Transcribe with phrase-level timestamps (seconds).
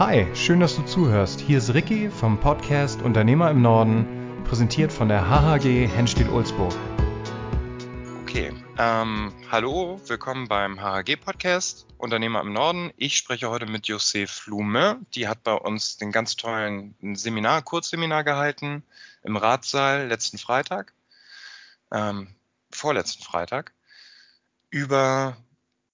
[0.00, 1.42] Hi, schön, dass du zuhörst.
[1.42, 6.74] Hier ist Ricky vom Podcast Unternehmer im Norden, präsentiert von der HHG Henstedt-Ulzburg.
[8.22, 12.90] Okay, ähm, hallo, willkommen beim HHG-Podcast Unternehmer im Norden.
[12.96, 14.98] Ich spreche heute mit José Flume.
[15.14, 18.82] Die hat bei uns den ganz tollen Seminar, Kurzseminar gehalten
[19.22, 20.94] im Ratssaal letzten Freitag,
[21.92, 22.28] ähm,
[22.70, 23.74] vorletzten Freitag,
[24.70, 25.36] über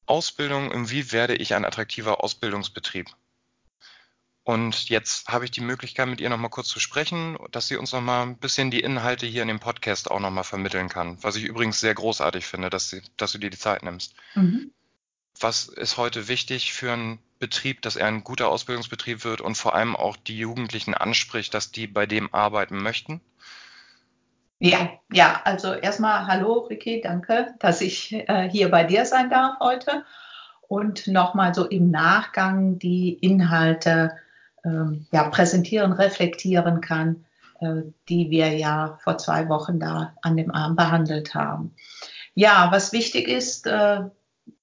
[0.06, 3.08] Ausbildung und wie werde ich ein attraktiver Ausbildungsbetrieb.
[4.46, 7.90] Und jetzt habe ich die Möglichkeit, mit ihr nochmal kurz zu sprechen, dass sie uns
[7.90, 11.18] nochmal ein bisschen die Inhalte hier in dem Podcast auch nochmal vermitteln kann.
[11.20, 14.14] Was ich übrigens sehr großartig finde, dass, sie, dass du dir die Zeit nimmst.
[14.36, 14.70] Mhm.
[15.40, 19.74] Was ist heute wichtig für einen Betrieb, dass er ein guter Ausbildungsbetrieb wird und vor
[19.74, 23.20] allem auch die Jugendlichen anspricht, dass die bei dem arbeiten möchten?
[24.60, 29.58] Ja, ja, also erstmal hallo Ricky, danke, dass ich äh, hier bei dir sein darf
[29.58, 30.04] heute
[30.68, 34.16] und nochmal so im Nachgang die Inhalte
[35.12, 37.24] ja, präsentieren, reflektieren kann,
[37.60, 41.74] äh, die wir ja vor zwei Wochen da an dem Arm behandelt haben.
[42.34, 44.00] Ja, was wichtig ist, äh,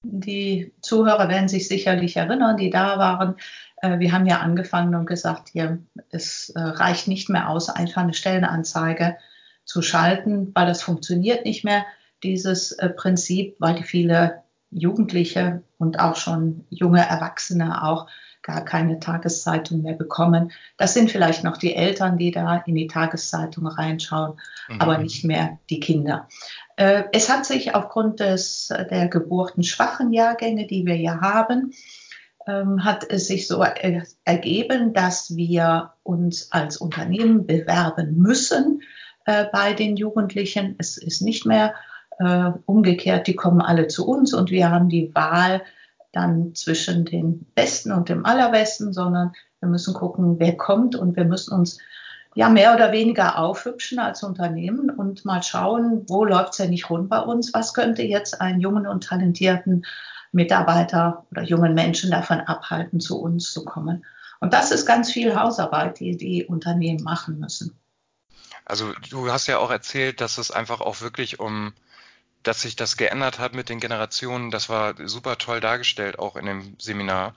[0.04, 3.36] die Zuhörer werden sich sicherlich erinnern, die da waren.
[3.78, 5.80] Äh, wir haben ja angefangen und gesagt, hier,
[6.12, 9.18] es reicht nicht mehr aus, einfach eine Stellenanzeige
[9.66, 11.86] zu schalten, weil das funktioniert nicht mehr,
[12.22, 18.08] dieses Prinzip, weil viele Jugendliche und auch schon junge Erwachsene auch
[18.44, 20.52] gar keine Tageszeitung mehr bekommen.
[20.78, 24.34] Das sind vielleicht noch die Eltern, die da in die Tageszeitung reinschauen,
[24.70, 24.82] mhm.
[24.82, 26.28] aber nicht mehr die Kinder.
[26.76, 31.74] Äh, es hat sich aufgrund des, der geburtenschwachen Jahrgänge, die wir ja haben,
[32.46, 33.64] ähm, hat es sich so
[34.26, 38.82] ergeben, dass wir uns als Unternehmen bewerben müssen
[39.26, 40.76] äh, bei den Jugendlichen.
[40.78, 41.74] Es ist nicht mehr
[42.20, 45.62] äh, umgekehrt, die kommen alle zu uns und wir haben die Wahl,
[46.14, 51.26] dann zwischen den Besten und dem Allerbesten, sondern wir müssen gucken, wer kommt und wir
[51.26, 51.80] müssen uns
[52.36, 56.90] ja mehr oder weniger aufhübschen als Unternehmen und mal schauen, wo läuft es ja nicht
[56.90, 59.86] rund bei uns, was könnte jetzt einen jungen und talentierten
[60.32, 64.06] Mitarbeiter oder jungen Menschen davon abhalten, zu uns zu kommen.
[64.40, 67.78] Und das ist ganz viel Hausarbeit, die die Unternehmen machen müssen.
[68.66, 71.74] Also du hast ja auch erzählt, dass es einfach auch wirklich um
[72.44, 76.46] dass sich das geändert hat mit den Generationen, das war super toll dargestellt, auch in
[76.46, 77.34] dem Seminar.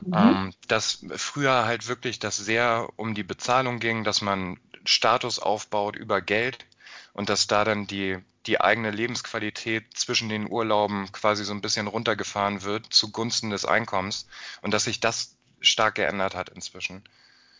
[0.00, 0.14] Mhm.
[0.14, 5.96] Ähm, dass früher halt wirklich das sehr um die Bezahlung ging, dass man Status aufbaut
[5.96, 6.64] über Geld
[7.12, 11.86] und dass da dann die, die eigene Lebensqualität zwischen den Urlauben quasi so ein bisschen
[11.86, 14.26] runtergefahren wird zugunsten des Einkommens
[14.62, 17.02] und dass sich das stark geändert hat inzwischen.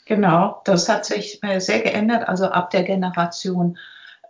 [0.07, 3.79] Genau, das hat sich äh, sehr geändert, also ab der Generation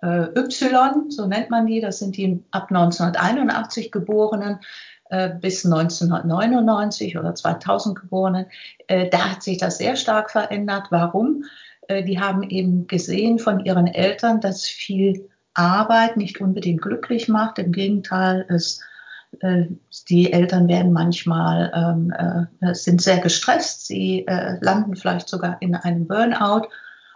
[0.02, 4.60] Y, so nennt man die, das sind die ab 1981 Geborenen
[5.10, 8.46] äh, bis 1999 oder 2000 Geborenen.
[8.86, 10.86] Äh, da hat sich das sehr stark verändert.
[10.90, 11.44] Warum?
[11.88, 17.58] Äh, die haben eben gesehen von ihren Eltern, dass viel Arbeit nicht unbedingt glücklich macht.
[17.58, 18.80] Im Gegenteil, es
[19.40, 19.66] äh,
[20.08, 22.12] die Eltern werden manchmal ähm,
[22.60, 26.68] äh, sind sehr gestresst, sie äh, landen vielleicht sogar in einem Burnout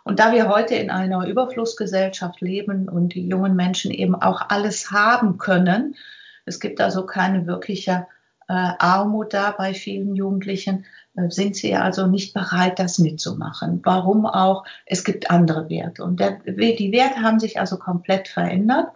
[0.04, 4.91] und da wir heute in einer Überflussgesellschaft leben und die jungen Menschen eben auch alles
[4.91, 5.97] haben können,
[6.44, 8.06] es gibt also keine wirkliche
[8.48, 10.84] äh, Armut da bei vielen Jugendlichen,
[11.16, 13.81] äh, sind sie also nicht bereit, das mitzumachen.
[13.82, 14.64] Warum auch?
[14.84, 16.04] Es gibt andere Werte.
[16.04, 18.88] Und der, die Werte haben sich also komplett verändert.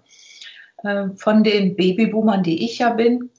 [0.82, 3.30] Äh, von den Babyboomern, die ich ja bin,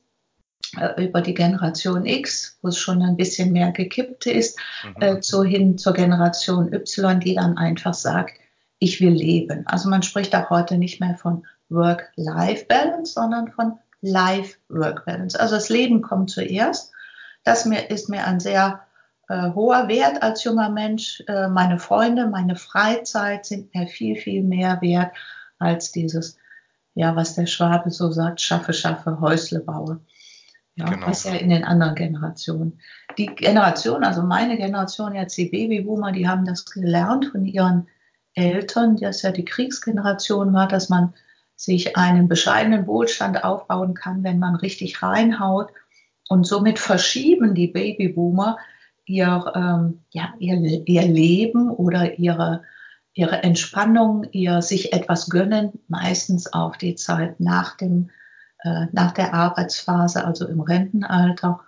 [0.97, 5.01] über die Generation X, wo es schon ein bisschen mehr gekippt ist, mhm.
[5.01, 8.39] äh, so hin zur Generation Y, die dann einfach sagt,
[8.79, 9.65] ich will leben.
[9.67, 15.39] Also man spricht auch heute nicht mehr von Work-Life-Balance, sondern von Life-Work-Balance.
[15.39, 16.91] Also das Leben kommt zuerst.
[17.43, 18.81] Das mir, ist mir ein sehr
[19.27, 21.23] äh, hoher Wert als junger Mensch.
[21.27, 25.11] Äh, meine Freunde, meine Freizeit sind mir viel, viel mehr wert
[25.57, 26.37] als dieses,
[26.95, 29.99] ja, was der Schwabe so sagt, schaffe, schaffe, Häusle baue.
[30.79, 31.07] Ja, genau.
[31.07, 32.79] Was ja in den anderen Generationen.
[33.17, 37.87] Die Generation, also meine Generation, jetzt die Babyboomer, die haben das gelernt von ihren
[38.33, 41.13] Eltern, das ja die Kriegsgeneration war, dass man
[41.57, 45.73] sich einen bescheidenen Wohlstand aufbauen kann, wenn man richtig reinhaut.
[46.29, 48.57] Und somit verschieben die Babyboomer
[49.05, 50.55] ihr, ähm, ja, ihr,
[50.87, 52.63] ihr Leben oder ihre,
[53.13, 58.11] ihre Entspannung, ihr sich etwas gönnen, meistens auf die Zeit nach dem
[58.63, 61.61] nach der Arbeitsphase, also im Rentenalter.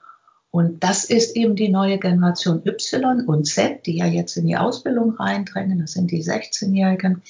[0.51, 4.57] Und das ist eben die neue Generation Y und Z, die ja jetzt in die
[4.57, 7.23] Ausbildung reindrängen, das sind die 16-Jährigen,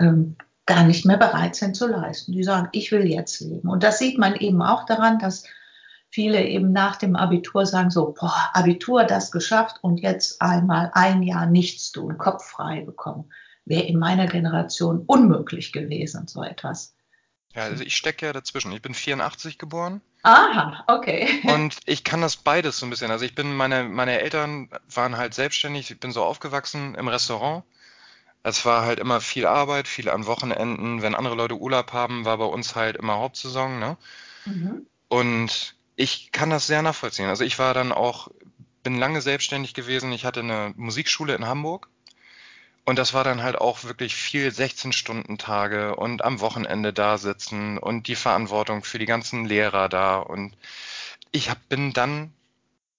[0.00, 2.32] ähm, gar nicht mehr bereit sind zu leisten.
[2.32, 3.68] Die sagen, ich will jetzt leben.
[3.68, 5.44] Und das sieht man eben auch daran, dass
[6.10, 11.22] viele eben nach dem Abitur sagen so, boah, Abitur das geschafft und jetzt einmal ein
[11.22, 13.30] Jahr nichts tun, Kopf frei bekommen.
[13.64, 16.94] Wäre in meiner Generation unmöglich gewesen, so etwas.
[17.54, 18.72] Ja, also ich stecke ja dazwischen.
[18.72, 20.00] Ich bin 84 geboren.
[20.22, 21.40] Aha, okay.
[21.54, 23.10] Und ich kann das beides so ein bisschen.
[23.10, 25.90] Also ich bin, meine, meine Eltern waren halt selbstständig.
[25.90, 27.64] Ich bin so aufgewachsen im Restaurant.
[28.42, 31.02] Es war halt immer viel Arbeit, viel an Wochenenden.
[31.02, 33.96] Wenn andere Leute Urlaub haben, war bei uns halt immer Hauptsaison, ne?
[34.46, 34.86] Mhm.
[35.08, 37.28] Und ich kann das sehr nachvollziehen.
[37.28, 38.28] Also ich war dann auch,
[38.82, 40.12] bin lange selbstständig gewesen.
[40.12, 41.88] Ich hatte eine Musikschule in Hamburg.
[42.84, 48.08] Und das war dann halt auch wirklich viel 16-Stunden-Tage und am Wochenende da sitzen und
[48.08, 50.18] die Verantwortung für die ganzen Lehrer da.
[50.18, 50.56] Und
[51.30, 52.32] ich hab, bin dann,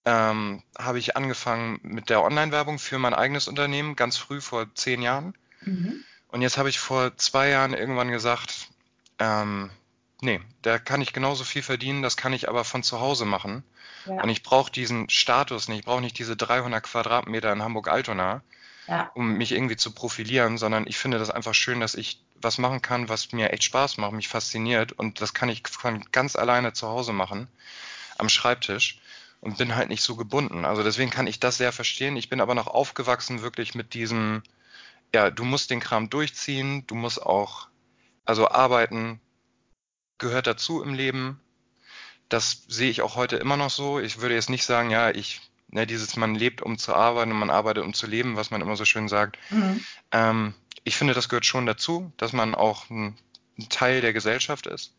[0.06, 5.01] ähm, habe ich angefangen mit der Online-Werbung für mein eigenes Unternehmen, ganz früh vor zehn
[5.01, 5.33] Jahren.
[5.62, 6.04] Mhm.
[6.30, 8.69] Und jetzt habe ich vor zwei Jahren irgendwann gesagt,
[9.19, 9.69] ähm,
[10.22, 13.63] nee, da kann ich genauso viel verdienen, das kann ich aber von zu Hause machen.
[14.06, 14.24] Ja.
[14.24, 18.42] Und ich brauche diesen Status nicht, ich brauche nicht diese 300 Quadratmeter in Hamburg-Altona,
[18.88, 19.12] ja.
[19.16, 22.81] um mich irgendwie zu profilieren, sondern ich finde das einfach schön, dass ich was machen
[22.81, 26.74] kann, was mir echt Spaß macht, mich fasziniert und das kann ich von ganz alleine
[26.74, 27.48] zu Hause machen,
[28.18, 29.00] am Schreibtisch
[29.42, 30.66] und bin halt nicht so gebunden.
[30.66, 32.16] Also deswegen kann ich das sehr verstehen.
[32.16, 34.44] Ich bin aber noch aufgewachsen wirklich mit diesem,
[35.13, 37.68] ja, du musst den Kram durchziehen, du musst auch,
[38.25, 39.19] also arbeiten
[40.18, 41.42] gehört dazu im Leben.
[42.30, 44.00] Das sehe ich auch heute immer noch so.
[44.00, 45.42] Ich würde jetzt nicht sagen, ja, ich
[45.72, 48.62] ne, dieses man lebt, um zu arbeiten und man arbeitet, um zu leben, was man
[48.62, 49.38] immer so schön sagt.
[49.50, 49.84] Mhm.
[50.12, 50.54] Ähm,
[50.84, 53.18] ich finde, das gehört schon dazu, dass man auch ein,
[53.58, 54.94] ein Teil der Gesellschaft ist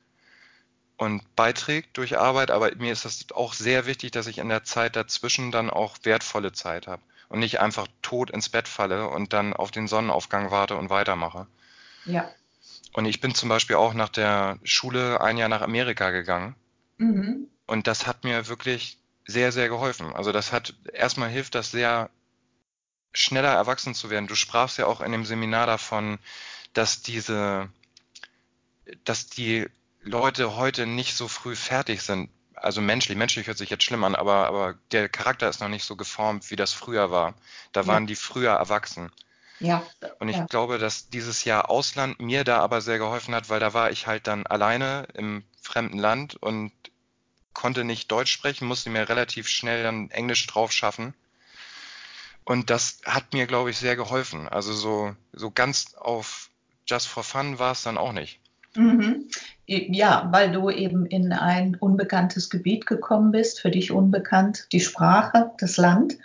[0.96, 4.64] und beiträgt durch Arbeit, aber mir ist das auch sehr wichtig, dass ich in der
[4.64, 9.32] Zeit dazwischen dann auch wertvolle Zeit habe und nicht einfach tot ins Bett falle und
[9.32, 11.46] dann auf den Sonnenaufgang warte und weitermache.
[12.04, 12.30] Ja.
[12.92, 16.54] Und ich bin zum Beispiel auch nach der Schule ein Jahr nach Amerika gegangen.
[16.98, 17.48] Mhm.
[17.66, 20.12] Und das hat mir wirklich sehr, sehr geholfen.
[20.12, 22.10] Also das hat, erstmal hilft das sehr,
[23.12, 24.26] schneller erwachsen zu werden.
[24.26, 26.18] Du sprachst ja auch in dem Seminar davon,
[26.72, 27.68] dass diese,
[29.04, 29.66] dass die
[30.02, 32.30] Leute heute nicht so früh fertig sind.
[32.54, 35.84] Also menschlich, menschlich hört sich jetzt schlimm an, aber, aber der Charakter ist noch nicht
[35.84, 37.34] so geformt, wie das früher war.
[37.72, 39.10] Da waren die früher erwachsen.
[39.58, 39.82] Ja.
[40.18, 40.46] Und ich ja.
[40.46, 44.06] glaube, dass dieses Jahr Ausland mir da aber sehr geholfen hat, weil da war ich
[44.06, 46.72] halt dann alleine im fremden Land und
[47.54, 51.14] konnte nicht Deutsch sprechen, musste mir relativ schnell dann Englisch drauf schaffen.
[52.44, 54.48] Und das hat mir, glaube ich, sehr geholfen.
[54.48, 56.50] Also so, so ganz auf
[56.86, 58.40] Just for Fun war es dann auch nicht.
[58.74, 59.28] Mhm.
[59.66, 65.52] Ja, weil du eben in ein unbekanntes Gebiet gekommen bist, für dich unbekannt, die Sprache,
[65.58, 66.18] das Land.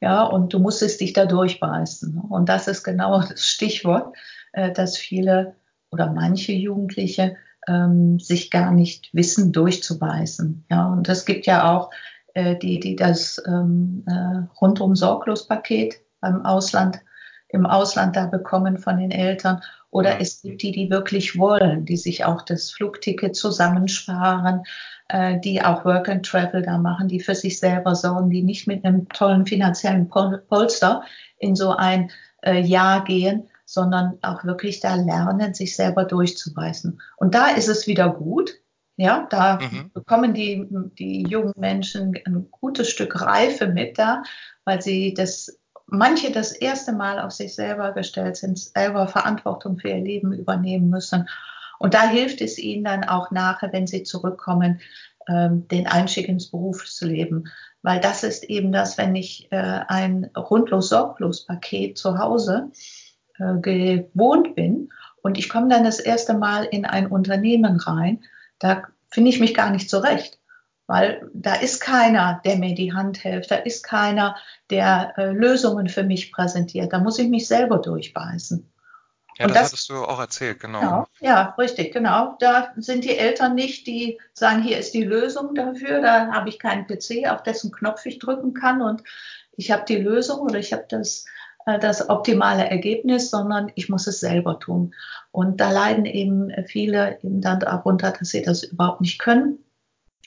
[0.00, 2.18] Ja, und du musstest dich da durchbeißen.
[2.18, 4.14] Und das ist genau das Stichwort,
[4.52, 5.56] äh, dass viele
[5.90, 7.36] oder manche Jugendliche
[7.68, 10.64] ähm, sich gar nicht wissen, durchzubeißen.
[10.70, 11.90] Ja, und es gibt ja auch
[12.34, 17.00] äh, die, die das ähm, äh, rundum sorglos Paket beim Ausland,
[17.48, 19.60] im Ausland da bekommen von den Eltern.
[19.90, 24.64] Oder es gibt die, die wirklich wollen, die sich auch das Flugticket zusammensparen,
[25.08, 28.66] äh, die auch Work and Travel da machen, die für sich selber sorgen, die nicht
[28.66, 31.02] mit einem tollen finanziellen Pol Polster
[31.38, 32.10] in so ein
[32.42, 37.00] äh, Jahr gehen, sondern auch wirklich da lernen, sich selber durchzubeißen.
[37.16, 38.54] Und da ist es wieder gut.
[38.96, 39.90] Ja, da mhm.
[39.92, 40.66] bekommen die,
[40.98, 44.22] die jungen Menschen ein gutes Stück Reife mit da,
[44.64, 49.88] weil sie das, manche das erste Mal auf sich selber gestellt sind, selber Verantwortung für
[49.88, 51.28] ihr Leben übernehmen müssen.
[51.78, 54.80] Und da hilft es ihnen dann auch nachher, wenn sie zurückkommen,
[55.28, 57.48] ähm, den Einstieg ins Berufsleben.
[57.82, 62.70] Weil das ist eben das, wenn ich äh, ein rundlos sorglos Paket zu Hause
[63.38, 64.90] äh, gewohnt bin
[65.22, 68.24] und ich komme dann das erste Mal in ein Unternehmen rein,
[68.58, 70.38] da finde ich mich gar nicht zurecht,
[70.86, 74.36] weil da ist keiner, der mir die Hand hilft, da ist keiner,
[74.70, 78.70] der äh, Lösungen für mich präsentiert, da muss ich mich selber durchbeißen.
[79.38, 80.80] Ja, das, das hattest du auch erzählt, genau.
[80.80, 81.06] genau.
[81.20, 82.36] Ja, richtig, genau.
[82.40, 86.58] Da sind die Eltern nicht, die sagen, hier ist die Lösung dafür, da habe ich
[86.58, 89.02] keinen PC, auf dessen Knopf ich drücken kann und
[89.56, 91.26] ich habe die Lösung oder ich habe das
[91.66, 94.94] das optimale Ergebnis, sondern ich muss es selber tun.
[95.32, 99.58] Und da leiden eben viele eben dann darunter, dass sie das überhaupt nicht können,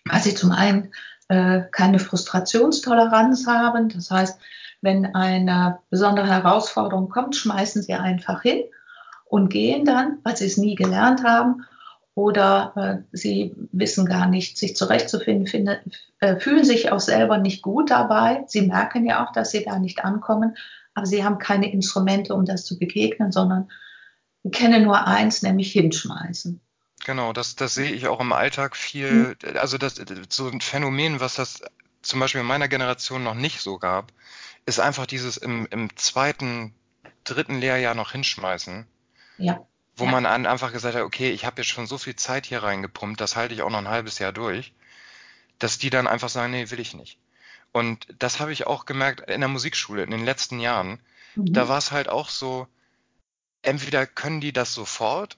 [0.05, 0.91] weil sie zum einen
[1.29, 3.87] äh, keine Frustrationstoleranz haben.
[3.89, 4.39] Das heißt,
[4.81, 8.63] wenn eine besondere Herausforderung kommt, schmeißen sie einfach hin
[9.25, 11.65] und gehen dann, weil sie es nie gelernt haben
[12.15, 15.77] oder äh, sie wissen gar nicht, sich zurechtzufinden, finden,
[16.19, 18.43] äh, fühlen sich auch selber nicht gut dabei.
[18.47, 20.57] Sie merken ja auch, dass sie da nicht ankommen
[20.99, 23.71] aber sie haben keine Instrumente, um das zu begegnen, sondern
[24.51, 26.59] kennen nur eins, nämlich hinschmeißen.
[27.05, 29.37] Genau, das, das sehe ich auch im Alltag viel.
[29.41, 29.57] Mhm.
[29.57, 29.95] Also das
[30.27, 31.61] so ein Phänomen, was das
[32.01, 34.11] zum Beispiel in meiner Generation noch nicht so gab,
[34.65, 36.73] ist einfach dieses im, im zweiten,
[37.23, 38.85] dritten Lehrjahr noch hinschmeißen.
[39.37, 39.65] Ja.
[39.95, 40.11] Wo ja.
[40.11, 43.37] man einfach gesagt hat, okay, ich habe jetzt schon so viel Zeit hier reingepumpt, das
[43.37, 44.73] halte ich auch noch ein halbes Jahr durch,
[45.59, 47.17] dass die dann einfach sagen, nee, will ich nicht.
[47.71, 50.99] Und das habe ich auch gemerkt in der Musikschule in den letzten Jahren.
[51.35, 51.53] Mhm.
[51.53, 52.67] Da war es halt auch so,
[53.61, 55.37] entweder können die das sofort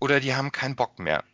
[0.00, 1.24] oder die haben keinen Bock mehr.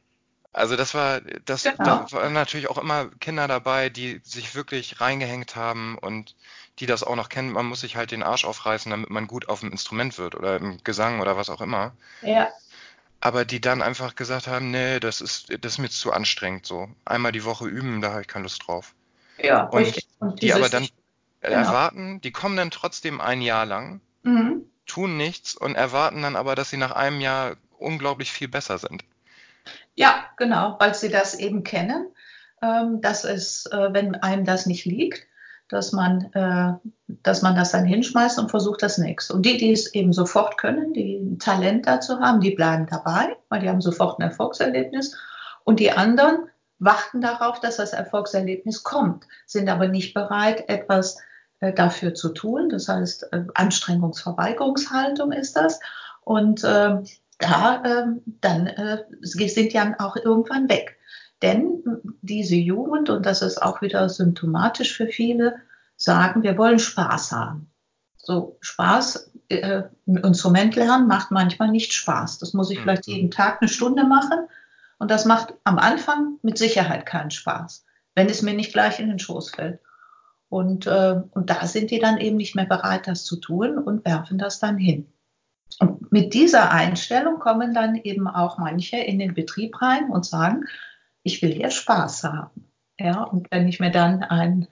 [0.53, 1.77] Also das war, das genau.
[1.77, 6.35] da waren natürlich auch immer Kinder dabei, die sich wirklich reingehängt haben und
[6.81, 7.53] die das auch noch kennen.
[7.53, 10.57] Man muss sich halt den Arsch aufreißen, damit man gut auf dem Instrument wird oder
[10.57, 11.93] im Gesang oder was auch immer.
[12.23, 12.49] Ja.
[13.21, 16.89] Aber die dann einfach gesagt haben, nee, das ist, das ist mir zu anstrengend so.
[17.05, 18.95] Einmal die Woche üben, da habe ich keine Lust drauf.
[19.43, 20.07] Ja, und richtig.
[20.19, 20.89] Und die aber dann
[21.41, 21.57] genau.
[21.57, 24.65] erwarten, die kommen dann trotzdem ein Jahr lang, mhm.
[24.87, 29.05] tun nichts und erwarten dann aber, dass sie nach einem Jahr unglaublich viel besser sind.
[29.95, 32.07] Ja, genau, weil sie das eben kennen,
[32.63, 35.27] ähm, dass es, äh, wenn einem das nicht liegt,
[35.69, 36.73] dass man, äh,
[37.23, 39.35] dass man das dann hinschmeißt und versucht das nächste.
[39.35, 43.37] Und die, die es eben sofort können, die ein Talent dazu haben, die bleiben dabei,
[43.49, 45.17] weil die haben sofort ein Erfolgserlebnis.
[45.65, 46.49] Und die anderen
[46.81, 51.19] warten darauf, dass das Erfolgserlebnis kommt, sind aber nicht bereit, etwas
[51.61, 52.71] äh, dafür zu tun.
[52.71, 55.79] Das heißt, äh, Anstrengungsverweigerungshaltung ist das.
[56.23, 56.99] Und äh,
[57.39, 60.99] da ähm, dann äh, sind ja auch irgendwann weg.
[61.43, 61.83] Denn
[62.21, 65.57] diese Jugend, und das ist auch wieder symptomatisch für viele,
[65.97, 67.71] sagen, wir wollen Spaß haben.
[68.17, 72.39] So Spaß, äh, Instrument lernen macht manchmal nicht Spaß.
[72.39, 72.83] Das muss ich mhm.
[72.83, 74.47] vielleicht jeden Tag eine Stunde machen.
[75.01, 79.09] Und das macht am Anfang mit Sicherheit keinen Spaß, wenn es mir nicht gleich in
[79.09, 79.81] den Schoß fällt.
[80.51, 84.05] Und, äh, und da sind die dann eben nicht mehr bereit, das zu tun und
[84.05, 85.11] werfen das dann hin.
[85.79, 90.65] Und mit dieser Einstellung kommen dann eben auch manche in den Betrieb rein und sagen,
[91.23, 92.71] ich will hier Spaß haben.
[92.99, 94.69] Ja, und wenn ich mir dann einen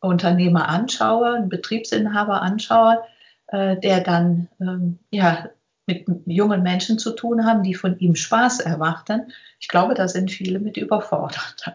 [0.00, 3.02] Unternehmer anschaue, einen Betriebsinhaber anschaue,
[3.46, 5.48] äh, der dann ähm, ja
[5.90, 10.30] mit jungen Menschen zu tun haben, die von ihm Spaß erwarten, ich glaube, da sind
[10.30, 11.72] viele mit überfordert.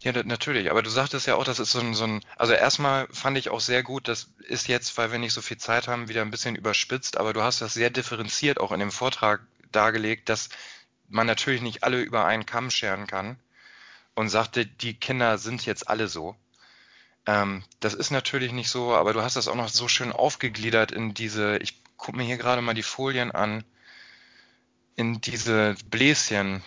[0.00, 0.70] Ja, natürlich.
[0.70, 3.50] Aber du sagtest ja auch, das ist so ein, so ein, also erstmal fand ich
[3.50, 6.32] auch sehr gut, das ist jetzt, weil wir nicht so viel Zeit haben, wieder ein
[6.32, 10.48] bisschen überspitzt, aber du hast das sehr differenziert auch in dem Vortrag dargelegt, dass
[11.08, 13.36] man natürlich nicht alle über einen Kamm scheren kann
[14.14, 16.34] und sagte, die Kinder sind jetzt alle so.
[17.26, 20.92] Ähm, das ist natürlich nicht so, aber du hast das auch noch so schön aufgegliedert
[20.92, 23.64] in diese, ich gucke mir hier gerade mal die Folien an,
[24.96, 26.62] in diese Bläschen,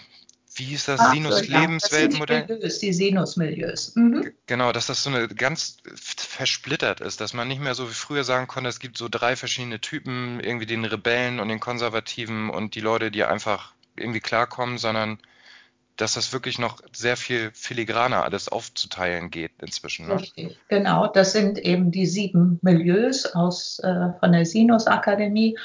[0.55, 2.45] wie hieß das, Sinus-Lebensweltmodell?
[2.47, 3.93] Ja, die Sinus-Milieus.
[3.95, 4.31] Mhm.
[4.45, 5.77] Genau, dass das so eine ganz
[6.17, 9.35] versplittert ist, dass man nicht mehr so wie früher sagen konnte, es gibt so drei
[9.35, 14.77] verschiedene Typen, irgendwie den Rebellen und den Konservativen und die Leute, die einfach irgendwie klarkommen,
[14.77, 15.19] sondern
[15.97, 20.07] dass das wirklich noch sehr viel filigraner alles aufzuteilen geht inzwischen.
[20.07, 20.19] Ne?
[20.19, 21.07] Richtig, genau.
[21.07, 25.57] Das sind eben die sieben Milieus aus, äh, von der Sinus-Akademie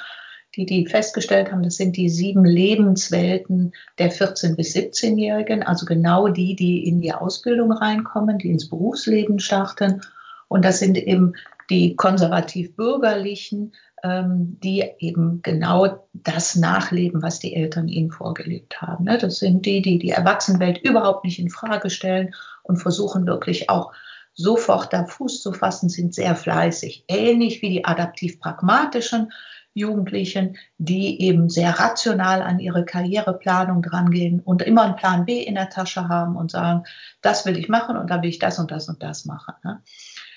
[0.56, 6.28] die die festgestellt haben, das sind die sieben Lebenswelten der 14- bis 17-Jährigen, also genau
[6.28, 10.00] die, die in die Ausbildung reinkommen, die ins Berufsleben starten.
[10.48, 11.34] Und das sind eben
[11.70, 19.04] die konservativ-bürgerlichen, die eben genau das nachleben, was die Eltern ihnen vorgelebt haben.
[19.04, 19.18] Ne?
[19.18, 23.92] Das sind die, die die Erwachsenenwelt überhaupt nicht in Frage stellen und versuchen wirklich auch
[24.34, 27.04] sofort da Fuß zu fassen, sind sehr fleißig.
[27.08, 29.30] Ähnlich wie die adaptiv-pragmatischen,
[29.72, 35.54] Jugendlichen, die eben sehr rational an ihre Karriereplanung drangehen und immer einen Plan B in
[35.54, 36.84] der Tasche haben und sagen,
[37.22, 39.54] das will ich machen und da will ich das und das und das machen.
[39.62, 39.82] Ne?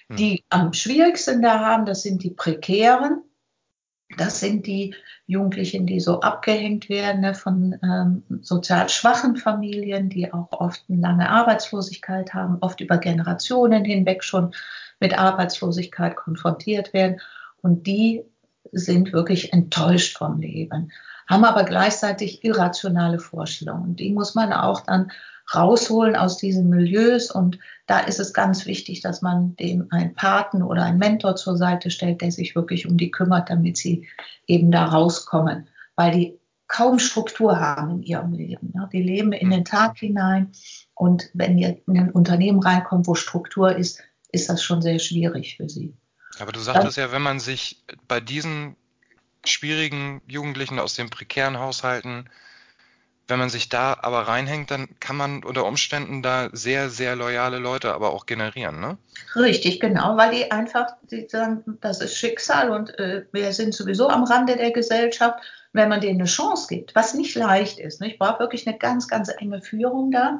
[0.10, 0.17] Hm.
[0.17, 3.24] Die am schwierigsten da haben, das sind die prekären.
[4.17, 4.96] Das sind die
[5.27, 11.01] Jugendlichen, die so abgehängt werden ne, von ähm, sozial schwachen Familien, die auch oft eine
[11.01, 14.53] lange Arbeitslosigkeit haben, oft über Generationen hinweg schon
[15.00, 17.20] mit Arbeitslosigkeit konfrontiert werden.
[17.62, 18.24] Und die
[18.72, 20.91] sind wirklich enttäuscht vom Leben,
[21.29, 23.96] haben aber gleichzeitig irrationale Vorstellungen.
[23.96, 25.12] Die muss man auch dann
[25.54, 27.32] rausholen aus diesen Milieus.
[27.32, 31.58] Und da ist es ganz wichtig, dass man dem einen Paten oder einen Mentor zur
[31.58, 34.08] Seite stellt, der sich wirklich um die kümmert, damit sie
[34.48, 38.74] eben da rauskommen, weil die kaum Struktur haben in ihrem Leben.
[38.92, 40.52] Die leben in den Tag hinein.
[40.96, 45.58] Und wenn ihr in ein Unternehmen reinkommt, wo Struktur ist, ist das schon sehr schwierig
[45.58, 45.94] für sie.
[46.40, 48.76] Aber du sagtest ja, wenn man sich bei diesen
[49.46, 52.30] schwierigen Jugendlichen aus den prekären Haushalten
[53.27, 57.58] wenn man sich da aber reinhängt, dann kann man unter Umständen da sehr, sehr loyale
[57.58, 58.98] Leute aber auch generieren, ne?
[59.36, 64.10] Richtig, genau, weil die einfach, die sagen, das ist Schicksal und äh, wir sind sowieso
[64.10, 65.39] am Rande der Gesellschaft.
[65.75, 68.08] Wenn man denen eine Chance gibt, was nicht leicht ist, ne?
[68.08, 70.39] ich brauche wirklich eine ganz, ganz enge Führung da,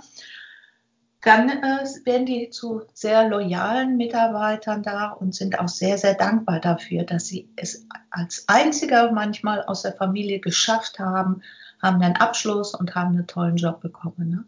[1.24, 6.60] dann äh, werden die zu sehr loyalen Mitarbeitern da und sind auch sehr, sehr dankbar
[6.60, 11.42] dafür, dass sie es als einziger manchmal aus der Familie geschafft haben,
[11.84, 14.30] haben einen Abschluss und haben einen tollen Job bekommen.
[14.30, 14.44] Ne?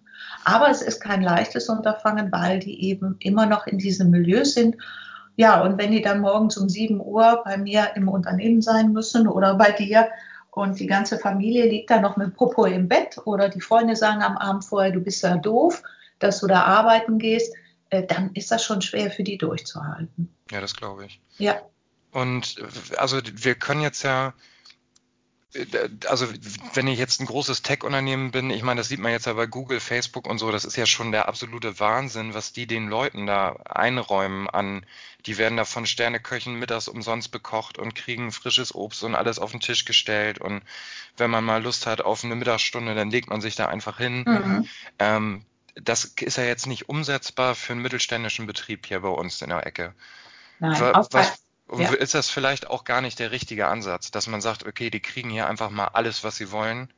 [0.46, 4.78] Aber es ist kein leichtes Unterfangen, weil die eben immer noch in diesem Milieu sind.
[5.36, 9.28] Ja, und wenn die dann morgens um 7 Uhr bei mir im Unternehmen sein müssen
[9.28, 10.10] oder bei dir
[10.52, 14.24] und die ganze Familie liegt da noch mit Popo im Bett oder die Freunde sagen
[14.24, 15.84] am Abend vorher, du bist ja doof,
[16.20, 17.54] dass du da arbeiten gehst,
[17.90, 20.34] äh, dann ist das schon schwer für die durchzuhalten.
[20.50, 21.20] Ja, das glaube ich.
[21.38, 21.56] Ja.
[22.12, 22.56] Und
[22.96, 24.34] also wir können jetzt ja,
[26.08, 26.28] also
[26.74, 29.46] wenn ich jetzt ein großes Tech-Unternehmen bin, ich meine, das sieht man jetzt ja bei
[29.46, 33.26] Google, Facebook und so, das ist ja schon der absolute Wahnsinn, was die den Leuten
[33.26, 34.86] da einräumen an,
[35.26, 39.52] die werden da von Sterneköchen mittags umsonst bekocht und kriegen frisches Obst und alles auf
[39.52, 40.62] den Tisch gestellt und
[41.18, 44.24] wenn man mal Lust hat auf eine Mittagsstunde, dann legt man sich da einfach hin.
[44.28, 44.70] Mhm.
[45.00, 45.46] Ähm,
[45.76, 49.66] das ist ja jetzt nicht umsetzbar für einen mittelständischen Betrieb hier bei uns in der
[49.66, 49.94] Ecke.
[50.60, 51.92] Nein, was, was ja.
[51.94, 55.30] ist das vielleicht auch gar nicht der richtige Ansatz, dass man sagt, okay, die kriegen
[55.30, 56.92] hier einfach mal alles, was sie wollen.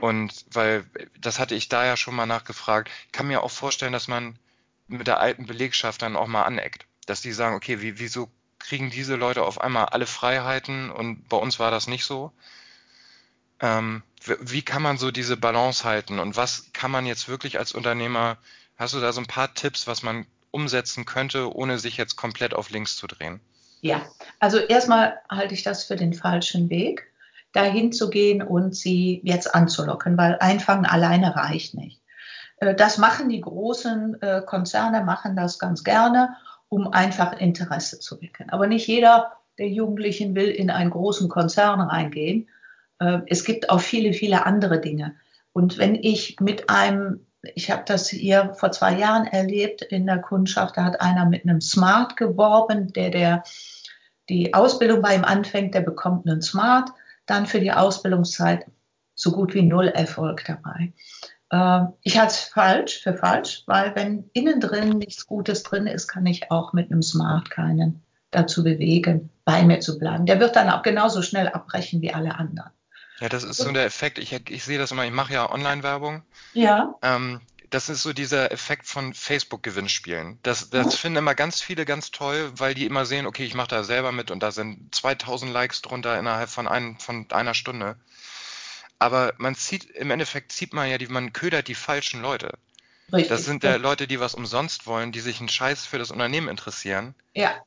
[0.00, 0.84] Und weil,
[1.20, 4.38] das hatte ich da ja schon mal nachgefragt, kann mir auch vorstellen, dass man
[4.88, 6.86] mit der alten Belegschaft dann auch mal aneckt.
[7.06, 11.36] Dass die sagen, okay, wie, wieso kriegen diese Leute auf einmal alle Freiheiten und bei
[11.36, 12.32] uns war das nicht so?
[13.60, 14.02] Ähm,
[14.40, 18.38] wie kann man so diese Balance halten und was kann man jetzt wirklich als Unternehmer,
[18.76, 22.54] hast du da so ein paar Tipps, was man umsetzen könnte, ohne sich jetzt komplett
[22.54, 23.40] auf links zu drehen?
[23.84, 24.00] Ja,
[24.40, 27.12] also erstmal halte ich das für den falschen Weg,
[27.52, 32.00] dahin zu gehen und sie jetzt anzulocken, weil einfangen alleine reicht nicht.
[32.56, 36.34] Äh, das machen die großen äh, Konzerne, machen das ganz gerne,
[36.68, 38.50] um einfach Interesse zu wecken.
[38.50, 42.48] Aber nicht jeder der Jugendlichen will in einen großen Konzern reingehen
[43.00, 45.14] äh, es gibt auch viele, viele andere Dinge.
[45.52, 50.18] Und wenn ich mit einem, ich habe das hier vor zwei Jahren erlebt in der
[50.18, 53.44] Kundschaft, da hat einer mit einem Smart geworben, der, der
[54.28, 56.90] die Ausbildung bei ihm anfängt, der bekommt einen Smart,
[57.26, 58.66] dann für die Ausbildungszeit
[59.14, 60.92] so gut wie null Erfolg dabei.
[61.50, 66.08] Äh, ich halte es falsch für falsch, weil wenn innen drin nichts Gutes drin ist,
[66.08, 70.26] kann ich auch mit einem Smart keinen dazu bewegen, bei mir zu bleiben.
[70.26, 72.70] Der wird dann auch genauso schnell abbrechen wie alle anderen.
[73.20, 74.18] Ja, das ist so der Effekt.
[74.18, 76.22] Ich, ich sehe das immer, ich mache ja Online-Werbung.
[76.52, 76.94] Ja.
[77.00, 80.38] Ähm, das ist so dieser Effekt von Facebook-Gewinnspielen.
[80.42, 83.68] Das, das finden immer ganz viele ganz toll, weil die immer sehen, okay, ich mache
[83.68, 87.96] da selber mit und da sind 2000 Likes drunter innerhalb von, ein, von einer Stunde.
[88.98, 92.58] Aber man zieht, im Endeffekt zieht man ja, die, man ködert die falschen Leute.
[93.12, 93.28] Richtig.
[93.28, 96.48] Das sind ja Leute, die was umsonst wollen, die sich einen Scheiß für das Unternehmen
[96.48, 97.14] interessieren.
[97.34, 97.62] Ja.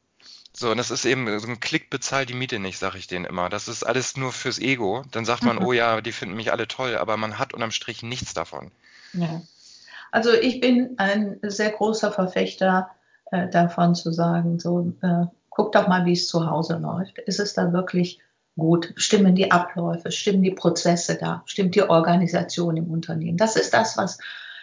[0.54, 3.26] So, und das ist eben, so ein Klick bezahlt die Miete nicht, sage ich denen
[3.26, 3.48] immer.
[3.50, 5.04] Das ist alles nur fürs Ego.
[5.12, 5.66] Dann sagt man, mhm.
[5.66, 8.72] oh ja, die finden mich alle toll, aber man hat unterm Strich nichts davon.
[9.14, 9.42] Ja.
[10.12, 12.90] Also ich bin ein sehr großer Verfechter
[13.32, 17.20] äh, davon zu sagen, so, äh, guck doch mal, wie es zu Hause läuft.
[17.20, 18.20] Ist es da wirklich
[18.58, 18.94] gut?
[18.96, 23.38] Stimmen die Abläufe, stimmen die Prozesse da, stimmt die Organisation im Unternehmen?
[23.38, 24.18] Das ist das, was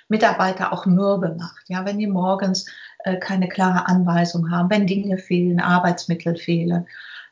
[0.08, 1.68] Mitarbeiter auch mürbe macht.
[1.68, 2.66] Ja, wenn die morgens
[3.04, 6.86] äh, keine klare Anweisung haben, wenn Dinge fehlen, Arbeitsmittel fehlen,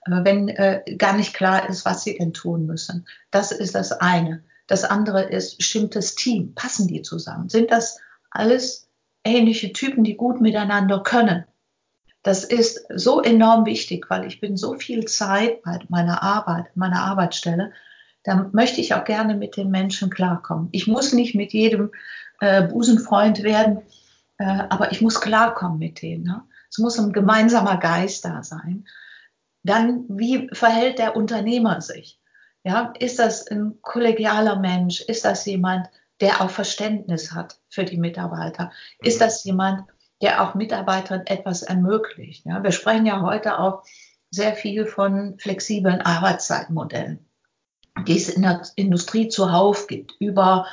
[0.06, 3.06] äh, wenn äh, gar nicht klar ist, was sie denn tun müssen.
[3.30, 4.42] Das ist das eine.
[4.72, 6.54] Das andere ist, stimmt das Team?
[6.54, 7.50] Passen die zusammen?
[7.50, 8.88] Sind das alles
[9.22, 11.44] ähnliche Typen, die gut miteinander können?
[12.22, 17.02] Das ist so enorm wichtig, weil ich bin so viel Zeit bei meiner Arbeit, meiner
[17.02, 17.74] Arbeitsstelle,
[18.22, 20.70] da möchte ich auch gerne mit den Menschen klarkommen.
[20.72, 21.90] Ich muss nicht mit jedem
[22.40, 23.82] äh, Busenfreund werden,
[24.38, 26.24] äh, aber ich muss klarkommen mit denen.
[26.24, 26.44] Ne?
[26.70, 28.86] Es muss ein gemeinsamer Geist da sein.
[29.64, 32.21] Dann, wie verhält der Unternehmer sich?
[32.64, 35.00] Ja, ist das ein kollegialer Mensch?
[35.00, 35.88] Ist das jemand,
[36.20, 38.70] der auch Verständnis hat für die Mitarbeiter?
[39.00, 39.84] Ist das jemand,
[40.20, 42.46] der auch Mitarbeitern etwas ermöglicht?
[42.46, 43.82] Ja, wir sprechen ja heute auch
[44.30, 47.26] sehr viel von flexiblen Arbeitszeitmodellen,
[48.06, 50.66] die es in der Industrie zuhauf gibt, über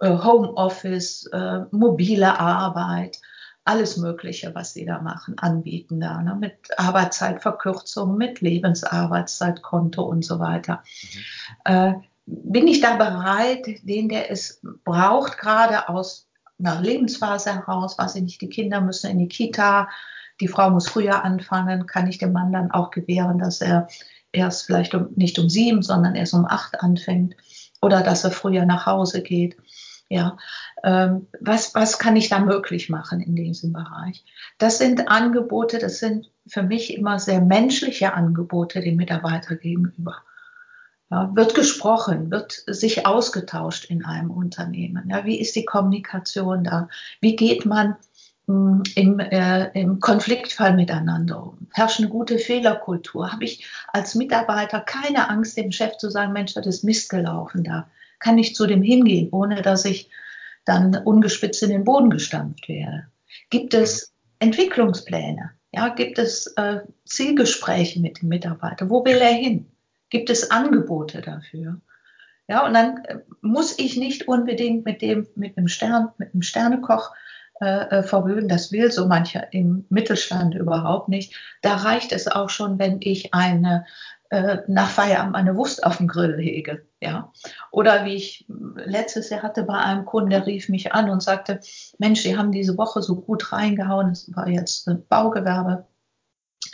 [0.00, 3.18] äh, Homeoffice, äh, mobile Arbeit,
[3.64, 6.34] alles Mögliche, was sie da machen, anbieten da, ne?
[6.34, 10.82] mit Arbeitszeitverkürzung, mit Lebensarbeitszeitkonto und so weiter.
[11.02, 11.72] Mhm.
[11.72, 11.92] Äh,
[12.26, 18.22] bin ich da bereit, den, der es braucht, gerade aus einer Lebensphase heraus, weiß ich
[18.22, 19.88] nicht, die Kinder müssen in die Kita,
[20.40, 23.88] die Frau muss früher anfangen, kann ich dem Mann dann auch gewähren, dass er
[24.32, 27.36] erst vielleicht um, nicht um sieben, sondern erst um acht anfängt
[27.82, 29.56] oder dass er früher nach Hause geht.
[30.12, 30.38] Ja,
[30.82, 34.24] ähm, was, was kann ich da möglich machen in diesem Bereich?
[34.58, 40.16] Das sind Angebote, das sind für mich immer sehr menschliche Angebote den Mitarbeiter gegenüber.
[41.12, 45.08] Ja, wird gesprochen, wird sich ausgetauscht in einem Unternehmen.
[45.08, 46.88] Ja, wie ist die Kommunikation da?
[47.20, 47.94] Wie geht man
[48.48, 51.68] mh, hm, im, äh, im Konfliktfall miteinander um?
[51.72, 53.30] Herrscht eine gute Fehlerkultur?
[53.30, 57.62] Habe ich als Mitarbeiter keine Angst, dem Chef zu sagen, Mensch, das ist Mist gelaufen
[57.62, 57.88] da?
[58.20, 60.08] Kann ich zu dem hingehen, ohne dass ich
[60.64, 63.06] dann ungespitzt in den Boden gestampft werde?
[63.50, 65.50] Gibt es Entwicklungspläne?
[65.72, 68.90] Ja, gibt es äh, Zielgespräche mit dem Mitarbeiter?
[68.90, 69.66] Wo will er hin?
[70.10, 71.80] Gibt es Angebote dafür?
[72.48, 76.42] Ja, und dann äh, muss ich nicht unbedingt mit dem, mit einem Stern, mit einem
[76.42, 77.12] Sternekoch
[77.60, 78.48] äh, äh, verwöhnen.
[78.48, 81.34] Das will so mancher im Mittelstand überhaupt nicht.
[81.62, 83.86] Da reicht es auch schon, wenn ich eine
[84.30, 86.86] äh, nach Feierabend eine Wurst auf dem Grill hege.
[87.00, 87.32] Ja.
[87.70, 91.60] Oder wie ich letztes Jahr hatte bei einem Kunden, der rief mich an und sagte,
[91.98, 95.86] Mensch, die haben diese Woche so gut reingehauen, es war jetzt ein Baugewerbe.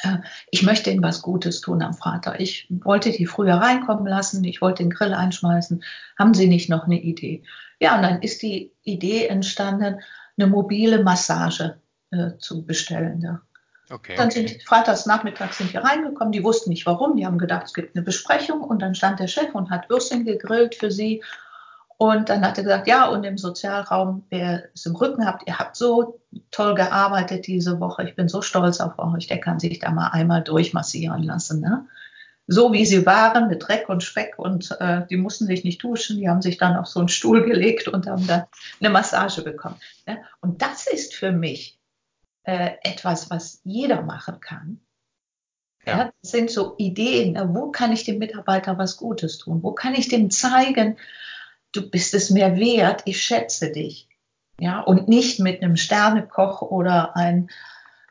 [0.03, 0.19] Äh,
[0.51, 2.39] ich möchte ihnen was Gutes tun am Vater.
[2.41, 5.83] Ich wollte die früher reinkommen lassen, ich wollte den Grill einschmeißen.
[6.19, 7.43] Haben Sie nicht noch eine Idee?
[7.81, 10.01] Ja, und dann ist die Idee entstanden,
[10.39, 13.23] eine mobile Massage äh, zu bestellen.
[13.23, 13.41] Ja.
[13.89, 14.15] Okay.
[14.17, 17.75] Dann sind freitags nachmittags sind wir reingekommen, die wussten nicht warum, die haben gedacht, es
[17.75, 21.23] gibt eine Besprechung und dann stand der Chef und hat Würstchen gegrillt für sie
[21.99, 25.59] und dann hat er gesagt, ja, und im Sozialraum, wer es im Rücken habt, ihr
[25.59, 26.21] habt so
[26.51, 30.09] toll gearbeitet diese Woche, ich bin so stolz auf euch, der kann sich da mal
[30.09, 31.61] einmal durchmassieren lassen.
[31.61, 31.87] Ne?
[32.47, 36.19] So wie sie waren, mit Dreck und Speck und äh, die mussten sich nicht duschen,
[36.19, 38.45] die haben sich dann auf so einen Stuhl gelegt und haben dann
[38.79, 39.77] eine Massage bekommen.
[40.07, 40.19] Ne?
[40.43, 41.76] Und das ist für mich
[42.47, 44.81] äh, etwas, was jeder machen kann.
[45.85, 45.99] Ja.
[45.99, 46.13] ja.
[46.23, 47.37] das sind so Ideen.
[47.55, 49.63] Wo kann ich dem Mitarbeiter was Gutes tun?
[49.63, 50.97] Wo kann ich dem zeigen,
[51.73, 54.09] du bist es mir wert, ich schätze dich.
[54.59, 57.51] Ja, und nicht mit einem Sternekoch oder ein,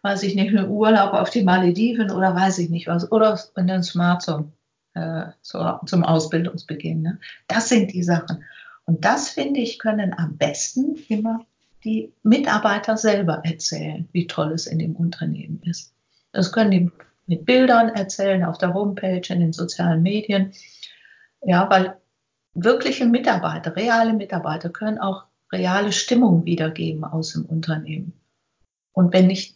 [0.04, 3.65] weiß ich nicht, einen Urlaub auf die Malediven oder weiß ich nicht was, oder in
[3.65, 4.52] den Smart zum,
[4.93, 7.02] äh, zum Ausbildungsbeginn.
[7.02, 7.19] Ne?
[7.48, 8.43] Das sind die Sachen.
[8.86, 11.39] Und das, finde ich, können am besten immer
[11.86, 15.93] die Mitarbeiter selber erzählen, wie toll es in dem Unternehmen ist.
[16.32, 16.91] Das können die
[17.28, 20.52] mit Bildern erzählen auf der Homepage, in den sozialen Medien.
[21.41, 21.98] Ja, weil
[22.54, 28.13] wirkliche Mitarbeiter, reale Mitarbeiter können auch reale Stimmung wiedergeben aus dem Unternehmen.
[28.91, 29.56] Und wenn ich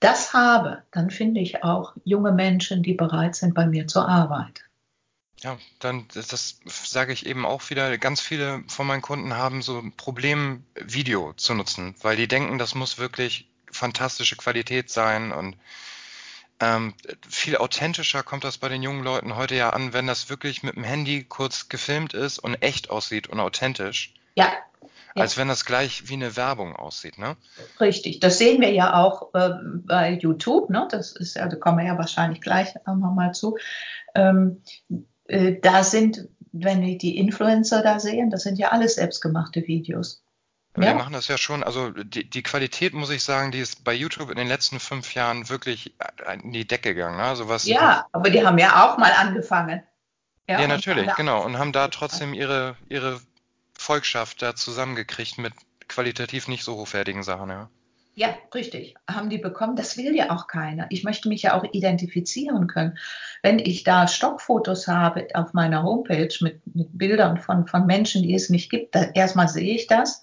[0.00, 4.69] das habe, dann finde ich auch junge Menschen, die bereit sind, bei mir zur Arbeit.
[5.42, 9.62] Ja, dann, das, das sage ich eben auch wieder, ganz viele von meinen Kunden haben
[9.62, 15.32] so ein Problem, Video zu nutzen, weil die denken, das muss wirklich fantastische Qualität sein
[15.32, 15.56] und
[16.60, 16.92] ähm,
[17.26, 20.76] viel authentischer kommt das bei den jungen Leuten heute ja an, wenn das wirklich mit
[20.76, 24.12] dem Handy kurz gefilmt ist und echt aussieht und authentisch.
[24.34, 24.52] Ja.
[25.14, 27.36] Als wenn das gleich wie eine Werbung aussieht, ne?
[27.80, 28.20] Richtig.
[28.20, 30.86] Das sehen wir ja auch äh, bei YouTube, ne?
[30.90, 33.56] Das ist ja, da kommen wir ja wahrscheinlich gleich nochmal zu.
[34.14, 34.96] Ähm, äh,
[35.62, 40.22] da sind, wenn wir die Influencer da sehen, das sind ja alles selbstgemachte Videos.
[40.76, 40.92] Ja.
[40.92, 43.92] Die machen das ja schon, also die, die Qualität, muss ich sagen, die ist bei
[43.92, 45.94] YouTube in den letzten fünf Jahren wirklich
[46.42, 47.16] in die Decke gegangen.
[47.16, 47.24] Ne?
[47.24, 49.82] Also was, ja, aber die haben ja auch mal angefangen.
[50.48, 51.44] Ja, ja natürlich, genau.
[51.44, 53.20] Und haben da trotzdem ihre, ihre
[53.76, 55.54] Volkschaft da zusammengekriegt mit
[55.88, 57.68] qualitativ nicht so hochwertigen Sachen, ja.
[58.20, 58.96] Ja, richtig.
[59.10, 59.76] Haben die bekommen?
[59.76, 60.84] Das will ja auch keiner.
[60.90, 62.98] Ich möchte mich ja auch identifizieren können.
[63.42, 68.34] Wenn ich da Stockfotos habe auf meiner Homepage mit, mit Bildern von, von Menschen, die
[68.34, 70.20] es nicht gibt, erstmal sehe ich das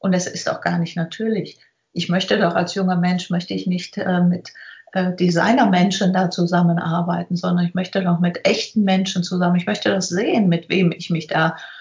[0.00, 1.60] und es ist auch gar nicht natürlich.
[1.92, 4.52] Ich möchte doch als junger Mensch, möchte ich nicht äh, mit
[4.92, 9.54] äh, Designermenschen da zusammenarbeiten, sondern ich möchte doch mit echten Menschen zusammen.
[9.54, 11.77] Ich möchte das sehen, mit wem ich mich da äh,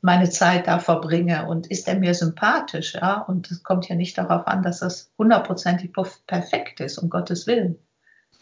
[0.00, 3.20] meine Zeit da verbringe und ist er mir sympathisch, ja?
[3.20, 5.92] Und es kommt ja nicht darauf an, dass das hundertprozentig
[6.26, 7.78] perfekt ist, um Gottes Willen.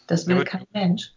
[0.07, 1.13] Das will ja, kein Mensch.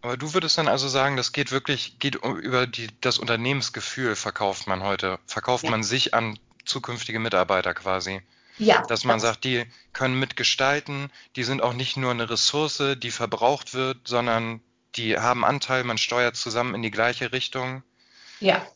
[0.00, 4.66] Aber du würdest dann also sagen, das geht wirklich, geht über die, das Unternehmensgefühl, verkauft
[4.66, 5.70] man heute, verkauft ja.
[5.70, 8.20] man sich an zukünftige Mitarbeiter quasi.
[8.58, 8.82] Ja.
[8.86, 13.74] Dass man sagt, die können mitgestalten, die sind auch nicht nur eine Ressource, die verbraucht
[13.74, 14.60] wird, sondern
[14.96, 17.82] die haben Anteil, man steuert zusammen in die gleiche Richtung.
[18.40, 18.66] Ja.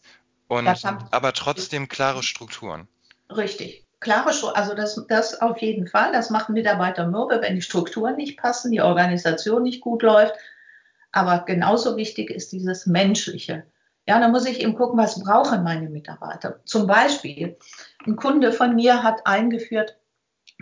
[0.48, 0.68] Und,
[1.11, 2.88] aber trotzdem klare Strukturen.
[3.30, 3.85] Richtig.
[4.00, 6.12] Klare Strukturen, also das, das auf jeden Fall.
[6.12, 10.35] Das machen Mitarbeiter mürbe, wenn die Strukturen nicht passen, die Organisation nicht gut läuft.
[11.12, 13.64] Aber genauso wichtig ist dieses Menschliche.
[14.06, 16.61] Ja, da muss ich eben gucken, was brauchen meine Mitarbeiter.
[16.64, 17.59] Zum Beispiel,
[18.06, 19.96] ein Kunde von mir hat eingeführt,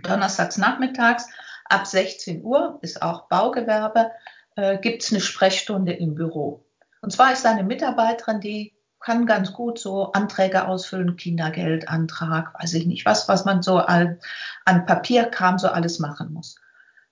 [0.02, 1.28] donnerstags nachmittags
[1.66, 4.12] ab 16 Uhr, ist auch Baugewerbe,
[4.56, 6.64] äh, gibt es eine Sprechstunde im Büro.
[7.02, 8.73] Und zwar ist eine Mitarbeiterin, die
[9.04, 14.18] kann ganz gut so Anträge ausfüllen, Kindergeldantrag, weiß ich nicht was, was man so an,
[14.64, 16.56] an Papierkram so alles machen muss.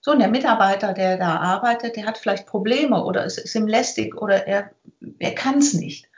[0.01, 3.67] So, und der Mitarbeiter, der da arbeitet, der hat vielleicht Probleme oder es ist ihm
[3.67, 4.71] lästig oder er,
[5.19, 6.09] er kann es nicht.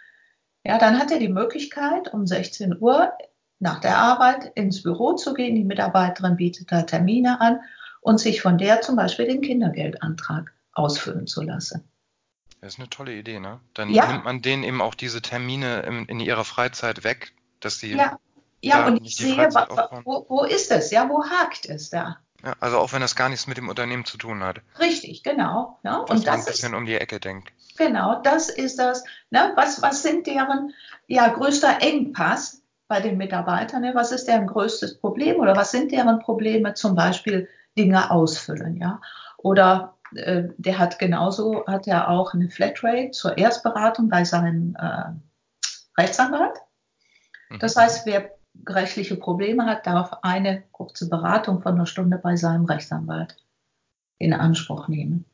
[0.65, 3.13] Ja, dann hat er die Möglichkeit, um 16 Uhr
[3.59, 5.57] nach der Arbeit ins Büro zu gehen.
[5.57, 7.59] Die Mitarbeiterin bietet da Termine an
[8.01, 11.83] und sich von der zum Beispiel den Kindergeldantrag ausfüllen zu lassen.
[12.65, 13.61] Das ist eine tolle Idee, ne?
[13.75, 14.11] Dann ja.
[14.11, 17.95] nimmt man denen eben auch diese Termine in, in ihrer Freizeit weg, dass sie.
[17.95, 18.19] Ja,
[18.63, 19.37] ja und ich sehe,
[20.05, 20.91] wo, wo ist es?
[20.91, 22.17] Ja, wo hakt es da?
[22.43, 24.63] Ja, also auch wenn das gar nichts mit dem Unternehmen zu tun hat.
[24.81, 25.79] Richtig, genau.
[25.83, 27.53] Ja, und das ein bisschen ist, um die Ecke denkt.
[27.77, 29.05] Genau, das ist das.
[29.29, 30.73] Ne, was, was sind deren
[31.07, 33.83] ja, größter Engpass bei den Mitarbeitern?
[33.83, 33.95] Ne?
[33.95, 36.73] Was ist deren größtes Problem oder was sind deren Probleme?
[36.73, 37.47] Zum Beispiel
[37.77, 39.03] Dinge ausfüllen, ja.
[39.37, 46.01] Oder äh, der hat genauso, hat er auch eine Flatrate zur Erstberatung bei seinem äh,
[46.01, 46.59] Rechtsanwalt.
[47.51, 47.59] Mhm.
[47.59, 48.31] Das heißt, wer
[48.67, 53.37] rechtliche Probleme hat, darf eine kurze Beratung von einer Stunde bei seinem Rechtsanwalt
[54.19, 55.25] in Anspruch nehmen.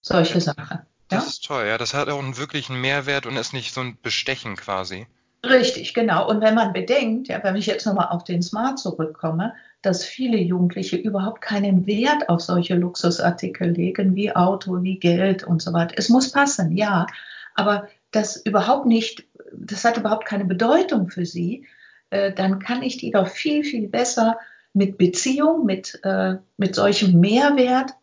[0.00, 0.80] Solche Sachen.
[1.08, 1.28] Das ja?
[1.28, 1.78] ist toll, ja.
[1.78, 5.06] Das hat auch einen wirklichen Mehrwert und ist nicht so ein Bestechen quasi.
[5.44, 6.28] Richtig, genau.
[6.28, 10.38] Und wenn man bedenkt, ja, wenn ich jetzt nochmal auf den Smart zurückkomme, dass viele
[10.38, 15.94] Jugendliche überhaupt keinen Wert auf solche Luxusartikel legen, wie Auto, wie Geld und so weiter.
[15.96, 17.06] Es muss passen, ja,
[17.54, 21.66] aber das überhaupt nicht, das hat überhaupt keine Bedeutung für sie,
[22.10, 24.38] äh, dann kann ich die doch viel, viel besser
[24.72, 27.94] mit Beziehung, mit, äh, mit solchem Mehrwert,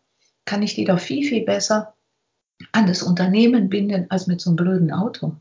[0.45, 1.93] kann ich die doch viel, viel besser
[2.71, 5.35] an das Unternehmen binden als mit so einem blöden Auto.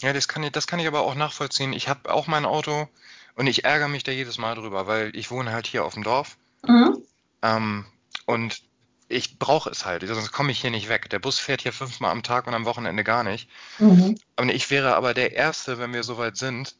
[0.00, 1.72] Ja, das kann ich, das kann ich aber auch nachvollziehen.
[1.72, 2.88] Ich habe auch mein Auto
[3.34, 6.02] und ich ärgere mich da jedes Mal drüber, weil ich wohne halt hier auf dem
[6.02, 6.36] Dorf.
[6.66, 6.98] Mhm.
[7.42, 7.86] Ähm,
[8.26, 8.62] und
[9.08, 11.10] ich brauche es halt, sonst komme ich hier nicht weg.
[11.10, 13.48] Der Bus fährt hier fünfmal am Tag und am Wochenende gar nicht.
[13.78, 14.18] Mhm.
[14.36, 16.76] Und ich wäre aber der Erste, wenn wir soweit sind,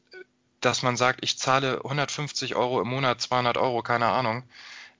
[0.60, 4.44] dass man sagt, ich zahle 150 Euro im Monat, 200 Euro, keine Ahnung.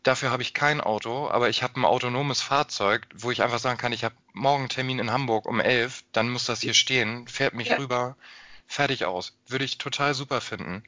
[0.03, 3.79] Dafür habe ich kein Auto, aber ich habe ein autonomes Fahrzeug, wo ich einfach sagen
[3.79, 7.55] kann, ich habe morgen Termin in Hamburg um 11, dann muss das hier stehen, fährt
[7.55, 7.77] mich ja.
[7.77, 8.17] rüber,
[8.67, 9.37] fertig aus.
[9.47, 10.83] Würde ich total super finden.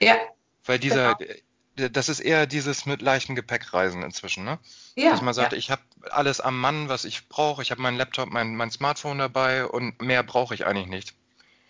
[0.00, 0.16] Ja.
[0.64, 1.32] Weil dieser, genau.
[1.32, 4.58] Äh, das ist eher dieses mit leichten Gepäckreisen inzwischen, ne?
[4.96, 5.12] Ja.
[5.12, 5.58] Dass man sagt, ja.
[5.58, 7.62] ich habe alles am Mann, was ich brauche.
[7.62, 11.14] Ich habe meinen Laptop, mein, mein Smartphone dabei und mehr brauche ich eigentlich nicht.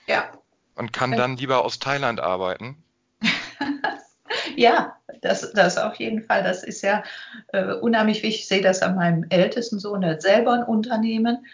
[0.06, 0.30] Ja.
[0.74, 2.82] Und kann dann lieber aus Thailand arbeiten.
[4.56, 6.42] ja, das, das auf jeden Fall.
[6.42, 7.02] Das ist ja
[7.48, 8.42] äh, unheimlich wichtig.
[8.42, 11.44] Ich sehe das an meinem ältesten Sohn, der hat selber ein Unternehmen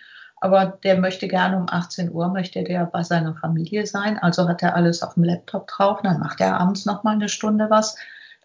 [0.45, 4.19] aber der möchte gerne um 18 Uhr, möchte der bei seiner Familie sein.
[4.19, 6.01] Also hat er alles auf dem Laptop drauf.
[6.03, 7.97] Dann macht er abends noch mal eine Stunde was.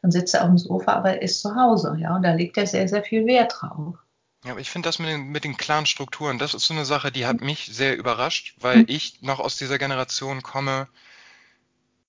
[0.02, 1.98] Dann sitzt er auf dem Sofa, aber er ist zu Hause.
[2.00, 3.98] Ja, und da legt er sehr, sehr viel Wert drauf.
[4.46, 6.86] Ja, aber ich finde das mit den, mit den klaren Strukturen, das ist so eine
[6.86, 8.86] Sache, die hat mich sehr überrascht, weil mhm.
[8.88, 10.88] ich noch aus dieser Generation komme,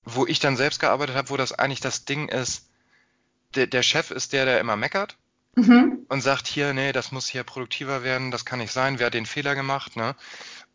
[0.04, 2.70] wo ich dann selbst gearbeitet habe, wo das eigentlich das Ding ist,
[3.56, 5.16] der, der Chef ist der, der immer meckert
[5.54, 6.06] mhm.
[6.08, 9.14] und sagt hier, nee, das muss hier produktiver werden, das kann nicht sein, wer hat
[9.14, 10.14] den Fehler gemacht, ne?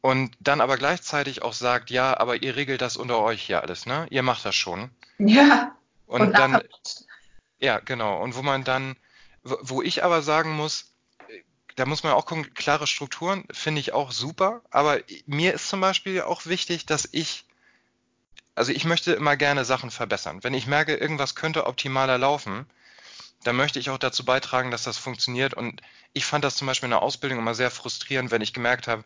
[0.02, 3.86] Und dann aber gleichzeitig auch sagt, ja, aber ihr regelt das unter euch hier alles,
[3.86, 4.06] ne?
[4.12, 4.92] Ihr macht das schon.
[5.18, 5.76] Ja.
[6.06, 6.62] Und, und dann,
[7.60, 8.22] ja, genau.
[8.22, 8.96] Und wo man dann,
[9.44, 10.92] wo ich aber sagen muss,
[11.76, 15.82] da muss man auch gucken, klare Strukturen finde ich auch super, aber mir ist zum
[15.82, 17.46] Beispiel auch wichtig, dass ich,
[18.54, 20.44] also ich möchte immer gerne Sachen verbessern.
[20.44, 22.66] Wenn ich merke, irgendwas könnte optimaler laufen,
[23.46, 25.54] da möchte ich auch dazu beitragen, dass das funktioniert.
[25.54, 25.82] Und
[26.14, 29.04] ich fand das zum Beispiel in der Ausbildung immer sehr frustrierend, wenn ich gemerkt habe,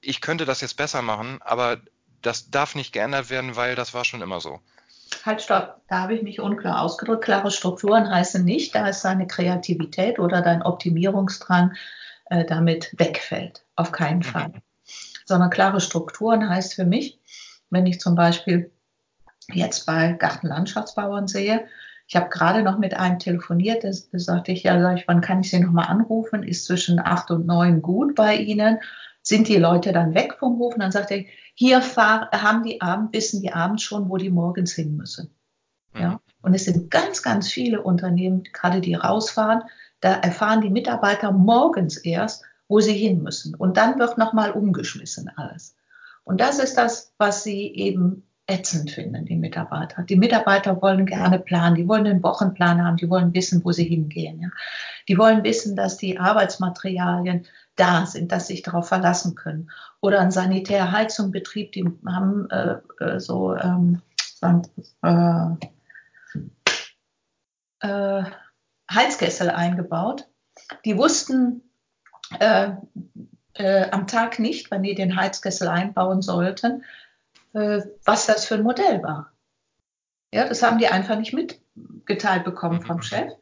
[0.00, 1.78] ich könnte das jetzt besser machen, aber
[2.20, 4.60] das darf nicht geändert werden, weil das war schon immer so.
[5.24, 7.24] Halt, stopp, da habe ich mich unklar ausgedrückt.
[7.24, 11.74] Klare Strukturen heißen nicht, dass deine Kreativität oder dein Optimierungsdrang
[12.26, 13.64] äh, damit wegfällt.
[13.76, 14.24] Auf keinen mhm.
[14.24, 14.48] Fall.
[14.48, 14.62] Mhm.
[15.26, 17.20] Sondern klare Strukturen heißt für mich,
[17.70, 18.72] wenn ich zum Beispiel
[19.52, 21.68] jetzt bei Gartenlandschaftsbauern sehe,
[22.10, 25.42] ich habe gerade noch mit einem telefoniert, da sagte ich, ja, sag ich, wann kann
[25.42, 26.42] ich Sie nochmal anrufen?
[26.42, 28.80] Ist zwischen acht und neun gut bei Ihnen?
[29.22, 30.74] Sind die Leute dann weg vom Hof?
[30.74, 34.28] Und dann sagt er, hier fahr, haben die Abend, wissen die abends schon, wo die
[34.28, 35.32] morgens hin müssen.
[35.94, 36.10] Ja.
[36.10, 36.18] Mhm.
[36.42, 39.62] Und es sind ganz, ganz viele Unternehmen, gerade die rausfahren,
[40.00, 43.54] da erfahren die Mitarbeiter morgens erst, wo sie hin müssen.
[43.54, 45.76] Und dann wird nochmal umgeschmissen alles.
[46.24, 50.02] Und das ist das, was sie eben ätzend finden, die Mitarbeiter.
[50.02, 53.84] Die Mitarbeiter wollen gerne planen, die wollen einen Wochenplan haben, die wollen wissen, wo sie
[53.84, 54.40] hingehen.
[54.40, 54.48] Ja.
[55.08, 59.70] Die wollen wissen, dass die Arbeitsmaterialien da sind, dass sie sich darauf verlassen können.
[60.00, 64.02] Oder ein Sanitärheizungbetrieb, die haben äh, äh so ähm,
[64.42, 65.46] äh,
[67.80, 68.24] äh,
[68.92, 70.26] Heizkessel eingebaut.
[70.84, 71.62] Die wussten
[72.40, 72.72] äh,
[73.54, 76.82] äh, am Tag nicht, wann die den Heizkessel einbauen sollten
[77.52, 79.32] was das für ein Modell war.
[80.32, 83.02] Ja, das haben die einfach nicht mitgeteilt bekommen vom mhm.
[83.02, 83.32] Chef.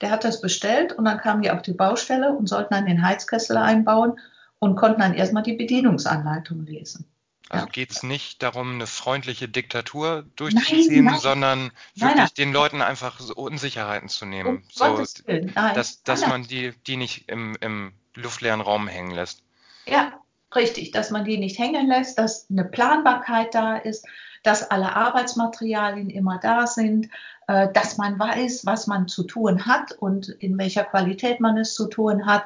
[0.00, 3.02] Der hat das bestellt und dann kamen die auf die Baustelle und sollten dann den
[3.02, 4.20] Heizkessel einbauen
[4.58, 7.06] und konnten dann erstmal die Bedienungsanleitung lesen.
[7.48, 7.70] Also ja.
[7.70, 11.20] geht es nicht darum, eine freundliche Diktatur durchzuziehen, nein, nein.
[11.20, 14.56] sondern wirklich nein, den Leuten einfach so Unsicherheiten zu nehmen.
[14.56, 15.04] Um so,
[15.54, 19.42] dass, dass man die, die nicht im, im luftleeren Raum hängen lässt.
[19.86, 20.20] Ja,
[20.56, 24.06] richtig, dass man die nicht hängen lässt, dass eine Planbarkeit da ist,
[24.42, 27.08] dass alle Arbeitsmaterialien immer da sind,
[27.46, 31.74] äh, dass man weiß, was man zu tun hat und in welcher Qualität man es
[31.74, 32.44] zu tun hat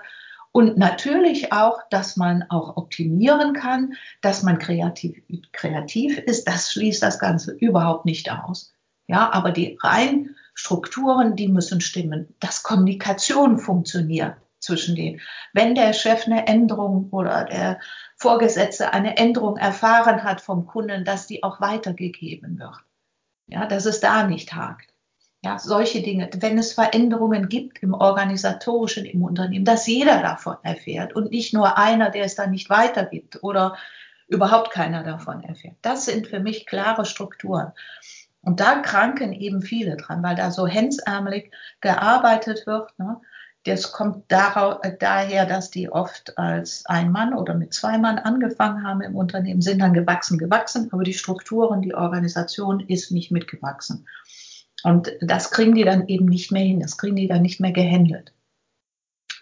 [0.52, 6.48] und natürlich auch, dass man auch optimieren kann, dass man kreativ, kreativ ist.
[6.48, 8.72] Das schließt das Ganze überhaupt nicht aus.
[9.06, 12.34] Ja, aber die rein Strukturen, die müssen stimmen.
[12.40, 15.20] Dass Kommunikation funktioniert zwischen denen.
[15.52, 17.80] Wenn der Chef eine Änderung oder der
[18.16, 22.76] Vorgesetzte eine Änderung erfahren hat vom Kunden, dass die auch weitergegeben wird.
[23.46, 24.92] Ja, dass es da nicht hakt.
[25.42, 26.28] Ja, solche Dinge.
[26.38, 31.78] Wenn es Veränderungen gibt im organisatorischen, im Unternehmen, dass jeder davon erfährt und nicht nur
[31.78, 33.76] einer, der es dann nicht weitergibt oder
[34.28, 35.76] überhaupt keiner davon erfährt.
[35.80, 37.72] Das sind für mich klare Strukturen.
[38.42, 42.98] Und da kranken eben viele dran, weil da so hemsärmelig gearbeitet wird.
[42.98, 43.20] Ne?
[43.64, 48.84] Das kommt darauf, daher, dass die oft als ein Mann oder mit zwei Mann angefangen
[48.84, 54.06] haben im Unternehmen, sind dann gewachsen, gewachsen, aber die Strukturen, die Organisation ist nicht mitgewachsen.
[54.82, 57.72] Und das kriegen die dann eben nicht mehr hin, das kriegen die dann nicht mehr
[57.72, 58.32] gehandelt.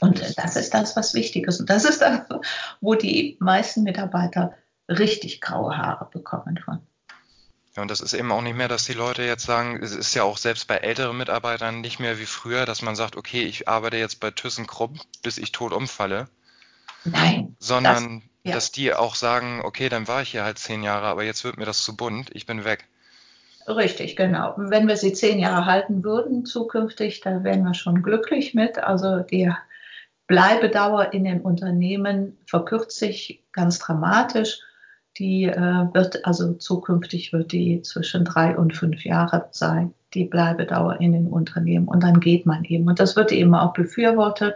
[0.01, 1.61] Und das ist das, was wichtig ist.
[1.61, 2.23] Und das ist das,
[2.81, 4.55] wo die meisten Mitarbeiter
[4.89, 6.81] richtig graue Haare bekommen von.
[7.79, 10.13] Ja, und das ist eben auch nicht mehr, dass die Leute jetzt sagen, es ist
[10.13, 13.69] ja auch selbst bei älteren Mitarbeitern nicht mehr wie früher, dass man sagt, okay, ich
[13.69, 16.27] arbeite jetzt bei ThyssenKrupp, bis ich tot umfalle.
[17.05, 17.55] Nein.
[17.61, 18.53] Sondern, das, ja.
[18.55, 21.57] dass die auch sagen, okay, dann war ich hier halt zehn Jahre, aber jetzt wird
[21.57, 22.89] mir das zu bunt, ich bin weg.
[23.69, 24.55] Richtig, genau.
[24.57, 28.79] Wenn wir sie zehn Jahre halten würden zukünftig, da wären wir schon glücklich mit.
[28.79, 29.53] Also die
[30.27, 34.63] Bleibedauer in den Unternehmen verkürzt sich ganz dramatisch.
[35.19, 41.01] Die äh, wird also zukünftig wird die zwischen drei und fünf Jahre sein, die Bleibedauer
[41.01, 41.89] in den Unternehmen.
[41.89, 42.87] Und dann geht man eben.
[42.87, 44.55] Und das wird eben auch befürwortet,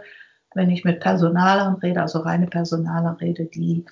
[0.55, 3.85] wenn ich mit Personalern rede, also reine Personaler rede, die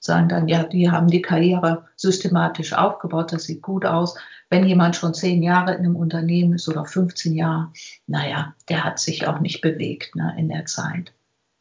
[0.00, 4.16] sagen dann, ja, die haben die Karriere systematisch aufgebaut, das sieht gut aus.
[4.48, 7.68] Wenn jemand schon zehn Jahre in einem Unternehmen ist oder 15 Jahre,
[8.06, 11.12] naja, der hat sich auch nicht bewegt ne, in der Zeit.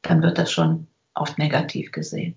[0.02, 2.36] Dann wird das schon oft negativ gesehen.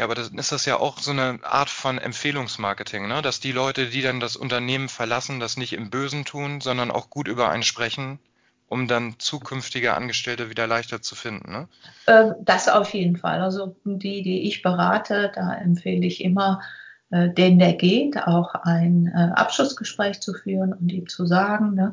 [0.00, 3.20] Ja, aber dann ist das ja auch so eine Art von Empfehlungsmarketing, ne?
[3.20, 7.10] dass die Leute, die dann das Unternehmen verlassen, das nicht im Bösen tun, sondern auch
[7.10, 8.18] gut über einen sprechen,
[8.66, 11.52] um dann zukünftige Angestellte wieder leichter zu finden.
[11.52, 11.68] Ne?
[12.06, 13.42] Ähm, das auf jeden Fall.
[13.42, 16.62] Also die, die ich berate, da empfehle ich immer,
[17.10, 21.92] äh, den der geht, auch ein äh, Abschlussgespräch zu führen und ihm zu sagen, ne,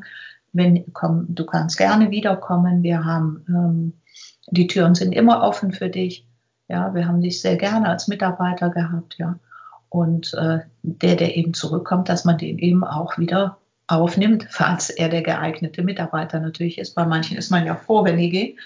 [0.53, 3.93] wenn, komm, du kannst gerne wiederkommen, wir haben, ähm,
[4.49, 6.26] die Türen sind immer offen für dich.
[6.67, 9.39] Ja, wir haben dich sehr gerne als Mitarbeiter gehabt, ja.
[9.89, 15.09] Und äh, der, der eben zurückkommt, dass man den eben auch wieder aufnimmt, falls er
[15.09, 16.95] der geeignete Mitarbeiter natürlich ist.
[16.95, 18.59] Bei manchen ist man ja froh, wenn die gehen.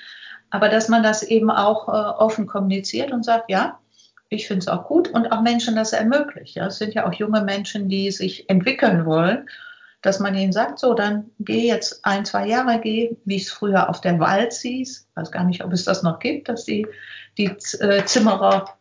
[0.50, 3.80] Aber dass man das eben auch äh, offen kommuniziert und sagt, ja,
[4.30, 6.56] ich finde es auch gut und auch Menschen das ermöglicht.
[6.56, 6.68] Ja.
[6.68, 9.48] Es sind ja auch junge Menschen, die sich entwickeln wollen,
[10.02, 13.90] dass man ihnen sagt, so, dann geh jetzt ein, zwei Jahre, geh, wie es früher
[13.90, 15.08] auf der Wald hieß.
[15.10, 16.88] Ich weiß gar nicht, ob es das noch gibt, dass die,
[17.38, 18.78] die äh, Zimmerer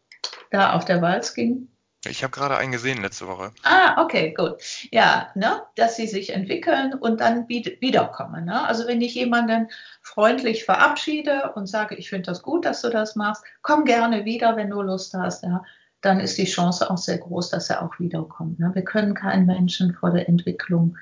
[0.50, 1.70] da auf der Walz gingen.
[2.06, 3.52] Ich habe gerade einen gesehen letzte Woche.
[3.62, 4.54] Ah, okay, gut.
[4.90, 8.46] Ja, ne, dass sie sich entwickeln und dann wiederkommen.
[8.46, 8.66] Ne?
[8.66, 9.68] Also wenn ich jemanden
[10.00, 14.56] freundlich verabschiede und sage, ich finde das gut, dass du das machst, komm gerne wieder,
[14.56, 15.62] wenn du Lust hast, ja,
[16.00, 18.58] dann ist die Chance auch sehr groß, dass er auch wiederkommt.
[18.58, 18.70] Ne?
[18.72, 20.96] Wir können keinen Menschen vor der Entwicklung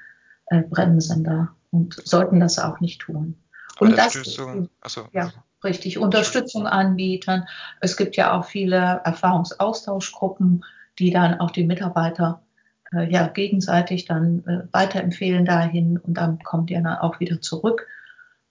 [0.46, 3.40] äh, bremsen da und sollten das auch nicht tun.
[3.78, 5.30] Und das, du, achso, ja,
[5.64, 7.46] richtig, Unterstützung anbieten.
[7.80, 10.64] Es gibt ja auch viele Erfahrungsaustauschgruppen,
[10.98, 12.42] die dann auch die Mitarbeiter
[12.92, 17.86] äh, ja gegenseitig dann äh, weiterempfehlen dahin und dann kommt ihr dann auch wieder zurück.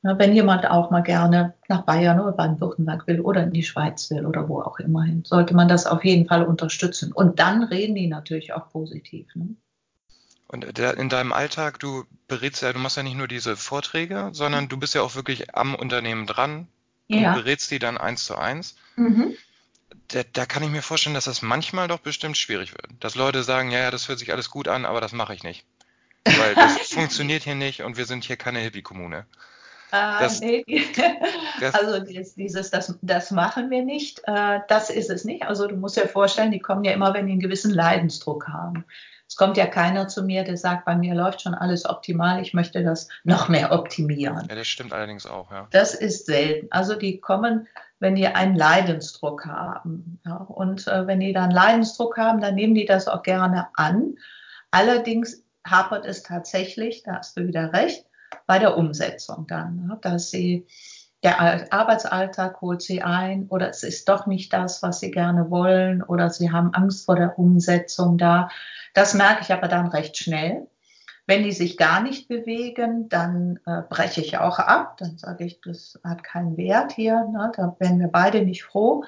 [0.04, 4.10] Na, wenn jemand auch mal gerne nach Bayern oder Baden-Württemberg will oder in die Schweiz
[4.12, 7.12] will oder wo auch immer hin, sollte man das auf jeden Fall unterstützen.
[7.12, 9.28] Und dann reden die natürlich auch positiv.
[9.34, 9.56] Ne?
[10.48, 14.70] Und in deinem Alltag, du berätst ja, du machst ja nicht nur diese Vorträge, sondern
[14.70, 16.68] du bist ja auch wirklich am Unternehmen dran.
[17.08, 17.34] Ja.
[17.34, 18.76] Du berätst die dann eins zu eins.
[18.96, 19.36] Mhm
[20.10, 22.88] da, da kann ich mir vorstellen, dass das manchmal doch bestimmt schwierig wird.
[23.00, 25.44] Dass Leute sagen, ja, ja, das hört sich alles gut an, aber das mache ich
[25.44, 25.66] nicht.
[26.26, 29.26] Weil das funktioniert hier nicht und wir sind hier keine Hippie-Kommune.
[29.92, 30.64] Äh, das, nee,
[31.60, 35.44] das, also dieses, das, das machen wir nicht, äh, das ist es nicht.
[35.44, 38.86] Also du musst dir vorstellen, die kommen ja immer, wenn die einen gewissen Leidensdruck haben.
[39.28, 42.54] Es kommt ja keiner zu mir, der sagt, bei mir läuft schon alles optimal, ich
[42.54, 44.48] möchte das noch mehr optimieren.
[44.50, 45.68] Ja, das stimmt allerdings auch, ja.
[45.72, 46.68] Das ist selten.
[46.72, 47.68] Also die kommen,
[48.00, 50.20] wenn die einen Leidensdruck haben.
[50.26, 54.16] Ja, und äh, wenn die dann Leidensdruck haben, dann nehmen die das auch gerne an.
[54.72, 58.06] Allerdings hapert es tatsächlich, da hast du wieder recht,
[58.46, 60.66] bei der Umsetzung dann, dass sie
[61.28, 66.02] der Arbeitsalltag holt sie ein oder es ist doch nicht das, was sie gerne wollen
[66.02, 68.50] oder sie haben Angst vor der Umsetzung da.
[68.94, 70.68] Das merke ich aber dann recht schnell.
[71.26, 74.96] Wenn die sich gar nicht bewegen, dann äh, breche ich auch ab.
[75.00, 77.26] Dann sage ich, das hat keinen Wert hier.
[77.26, 77.52] Ne?
[77.58, 79.04] Da werden wir beide nicht froh.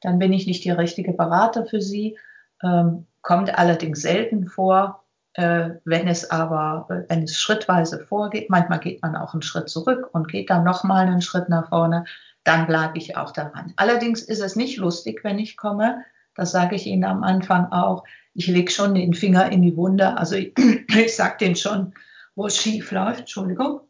[0.00, 2.18] Dann bin ich nicht die richtige Berater für sie.
[2.64, 5.01] Ähm, kommt allerdings selten vor.
[5.34, 10.10] Äh, wenn es aber, wenn es schrittweise vorgeht, manchmal geht man auch einen Schritt zurück
[10.12, 12.04] und geht dann nochmal einen Schritt nach vorne,
[12.44, 13.72] dann bleibe ich auch daran.
[13.76, 16.04] Allerdings ist es nicht lustig, wenn ich komme.
[16.34, 18.04] Das sage ich Ihnen am Anfang auch.
[18.34, 20.16] Ich lege schon den Finger in die Wunde.
[20.18, 20.52] Also ich,
[20.88, 21.94] ich sage denen schon,
[22.34, 23.20] wo es schief läuft.
[23.20, 23.80] Entschuldigung.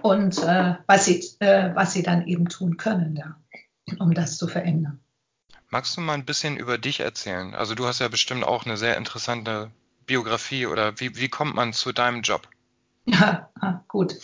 [0.00, 3.36] Und äh, was, sie, äh, was sie dann eben tun können, da,
[3.98, 5.00] um das zu verändern.
[5.72, 7.54] Magst du mal ein bisschen über dich erzählen?
[7.54, 9.70] Also du hast ja bestimmt auch eine sehr interessante
[10.04, 12.46] Biografie oder wie, wie kommt man zu deinem Job?
[13.06, 14.18] Ja, ah, gut.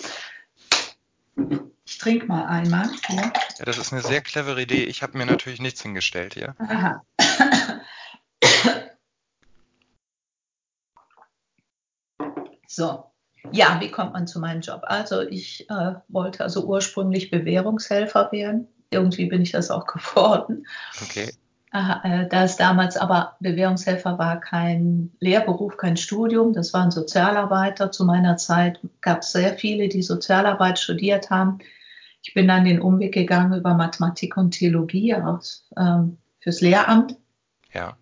[1.87, 2.91] Ich trinke mal einmal.
[3.09, 3.33] Ja.
[3.61, 4.85] ja, das ist eine sehr clevere Idee.
[4.85, 6.55] Ich habe mir natürlich nichts hingestellt hier.
[6.59, 7.03] Aha.
[12.71, 13.11] So,
[13.51, 14.83] ja, wie kommt man zu meinem Job?
[14.85, 20.67] Also ich äh, wollte also ursprünglich Bewährungshelfer werden irgendwie bin ich das auch geworden.
[21.03, 21.31] Okay.
[21.73, 27.91] Äh, da es damals aber Bewährungshelfer war kein Lehrberuf, kein Studium, das waren Sozialarbeiter.
[27.93, 31.59] Zu meiner Zeit gab es sehr viele, die Sozialarbeit studiert haben.
[32.23, 37.17] Ich bin dann den Umweg gegangen über Mathematik und Theologie aus, ähm, fürs Lehramt.
[37.75, 37.97] Ja.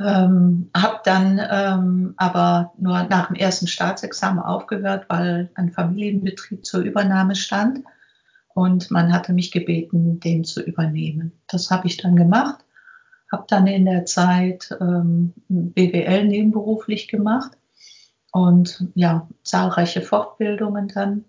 [0.00, 6.80] Ähm, habe dann ähm, aber nur nach dem ersten Staatsexamen aufgehört, weil ein Familienbetrieb zur
[6.80, 7.84] Übernahme stand
[8.58, 11.30] und man hatte mich gebeten, den zu übernehmen.
[11.46, 12.64] Das habe ich dann gemacht,
[13.30, 17.52] habe dann in der Zeit ähm, BWL nebenberuflich gemacht
[18.32, 21.24] und ja, zahlreiche Fortbildungen dann,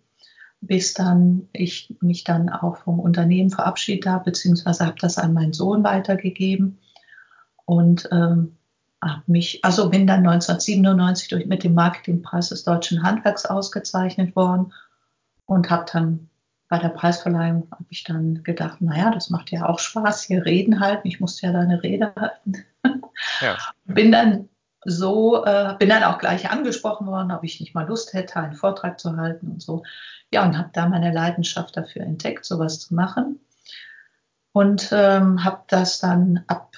[0.60, 5.54] bis dann ich mich dann auch vom Unternehmen verabschiedet habe, beziehungsweise habe das an meinen
[5.54, 6.80] Sohn weitergegeben
[7.66, 8.58] und ähm,
[9.28, 14.74] mich, also bin dann 1997 durch, mit dem Marketingpreis des Deutschen Handwerks ausgezeichnet worden
[15.46, 16.29] und habe dann
[16.70, 20.80] bei der Preisverleihung habe ich dann gedacht, naja, das macht ja auch Spaß, hier reden
[20.80, 21.08] halten.
[21.08, 22.64] Ich musste ja da eine Rede halten.
[23.42, 23.58] Ja.
[23.86, 24.50] Bin dann
[24.86, 28.54] so, äh, bin dann auch gleich angesprochen worden, ob ich nicht mal Lust hätte, einen
[28.54, 29.84] Vortrag zu halten und so.
[30.32, 33.40] Ja, und habe da meine Leidenschaft dafür entdeckt, sowas zu machen.
[34.54, 36.76] Und ähm, habe das dann ab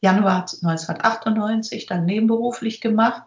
[0.00, 3.22] Januar 1998 dann nebenberuflich gemacht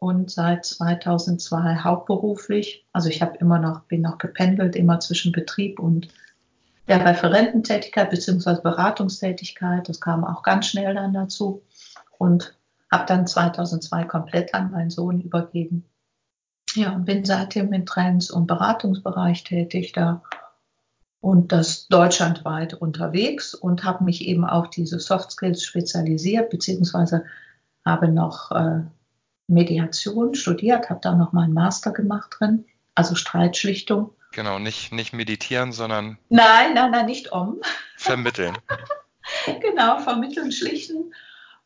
[0.00, 2.86] und seit 2002 hauptberuflich.
[2.92, 6.08] Also ich habe immer noch, bin noch gependelt, immer zwischen Betrieb und
[6.88, 8.62] der Referententätigkeit bzw.
[8.62, 9.88] Beratungstätigkeit.
[9.88, 11.62] Das kam auch ganz schnell dann dazu
[12.18, 12.58] und
[12.90, 15.84] habe dann 2002 komplett an meinen Sohn übergeben.
[16.74, 20.22] Ja, und bin seitdem im Trends- und Beratungsbereich tätig da
[21.20, 27.24] und das deutschlandweit unterwegs und habe mich eben auf diese Soft Skills spezialisiert, beziehungsweise
[27.84, 28.82] habe noch äh,
[29.50, 34.12] Mediation studiert, habe da noch mal einen Master gemacht drin, also Streitschlichtung.
[34.32, 36.18] Genau, nicht, nicht meditieren, sondern.
[36.28, 37.60] Nein, nein, nein, nicht um.
[37.96, 38.56] Vermitteln.
[39.60, 41.12] genau, vermitteln, schlichten,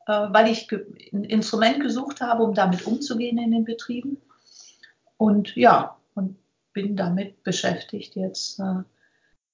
[0.07, 0.70] äh, weil ich
[1.12, 4.16] ein Instrument gesucht habe, um damit umzugehen in den Betrieben.
[5.18, 6.39] Und ja, und
[6.72, 8.82] bin damit beschäftigt, jetzt äh,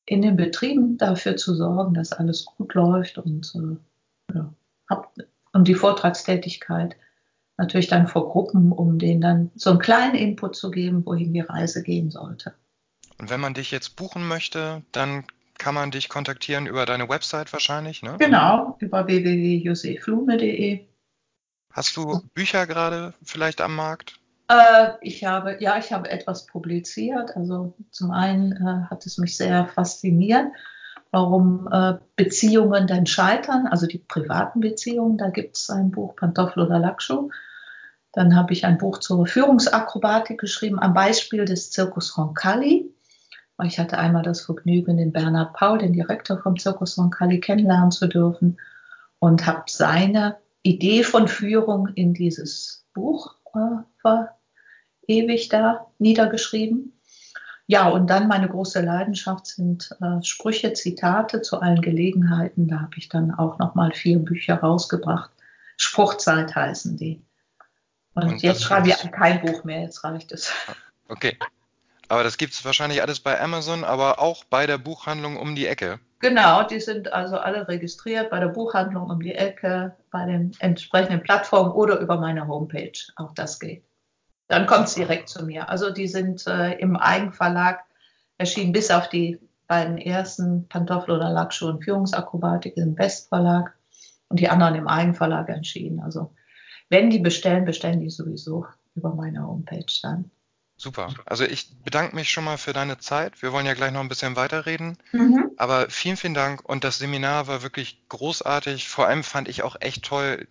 [0.06, 4.54] in den Betrieben dafür zu sorgen, dass alles gut läuft und äh, ja,
[4.88, 5.12] hab,
[5.52, 6.96] und die Vortragstätigkeit
[7.60, 11.40] natürlich dann vor Gruppen, um denen dann so einen kleinen Input zu geben, wohin die
[11.40, 12.54] Reise gehen sollte.
[13.18, 15.24] Und wenn man dich jetzt buchen möchte, dann
[15.58, 18.16] kann man dich kontaktieren über deine Website wahrscheinlich, ne?
[18.18, 20.86] Genau, über www.joseflume.de.
[21.72, 24.18] Hast du Bücher gerade vielleicht am Markt?
[24.48, 27.36] Äh, ich habe, ja, ich habe etwas publiziert.
[27.36, 30.46] Also zum einen äh, hat es mich sehr fasziniert,
[31.10, 35.18] warum äh, Beziehungen dann scheitern, also die privaten Beziehungen.
[35.18, 37.30] Da gibt es ein Buch Pantoffel oder Lackschuh.
[38.12, 42.92] Dann habe ich ein Buch zur Führungsakrobatik geschrieben, am Beispiel des Zirkus Roncalli.
[43.64, 48.06] Ich hatte einmal das Vergnügen, den Bernhard Paul, den Direktor vom Zirkus Roncalli, kennenlernen zu
[48.08, 48.58] dürfen
[49.18, 54.24] und habe seine Idee von Führung in dieses Buch äh,
[55.06, 56.92] ewig da niedergeschrieben.
[57.66, 62.66] Ja, und dann meine große Leidenschaft sind äh, Sprüche, Zitate zu allen Gelegenheiten.
[62.66, 65.30] Da habe ich dann auch nochmal vier Bücher rausgebracht.
[65.76, 67.22] Spruchzeit heißen die.
[68.14, 70.52] Und, und jetzt schreibe ich kein Buch mehr, jetzt reicht es.
[71.08, 71.36] Okay.
[72.08, 75.66] Aber das gibt es wahrscheinlich alles bei Amazon, aber auch bei der Buchhandlung um die
[75.66, 76.00] Ecke.
[76.18, 81.22] Genau, die sind also alle registriert bei der Buchhandlung um die Ecke, bei den entsprechenden
[81.22, 82.92] Plattformen oder über meine Homepage.
[83.16, 83.84] Auch das geht.
[84.48, 85.68] Dann kommt es direkt zu mir.
[85.68, 87.84] Also die sind äh, im Eigenverlag
[88.38, 89.38] erschienen, bis auf die
[89.68, 93.72] beiden ersten Pantoffel oder Lackschuhe und Führungsakrobatik im Westverlag
[94.28, 96.00] und die anderen im Eigenverlag erschienen.
[96.00, 96.34] Also
[96.90, 100.30] wenn die bestellen, bestellen die sowieso über meine Homepage dann.
[100.76, 101.14] Super.
[101.26, 103.42] Also ich bedanke mich schon mal für deine Zeit.
[103.42, 104.96] Wir wollen ja gleich noch ein bisschen weiterreden.
[105.12, 105.50] Mhm.
[105.56, 106.66] Aber vielen, vielen Dank.
[106.66, 108.88] Und das Seminar war wirklich großartig.
[108.88, 110.46] Vor allem fand ich auch echt toll,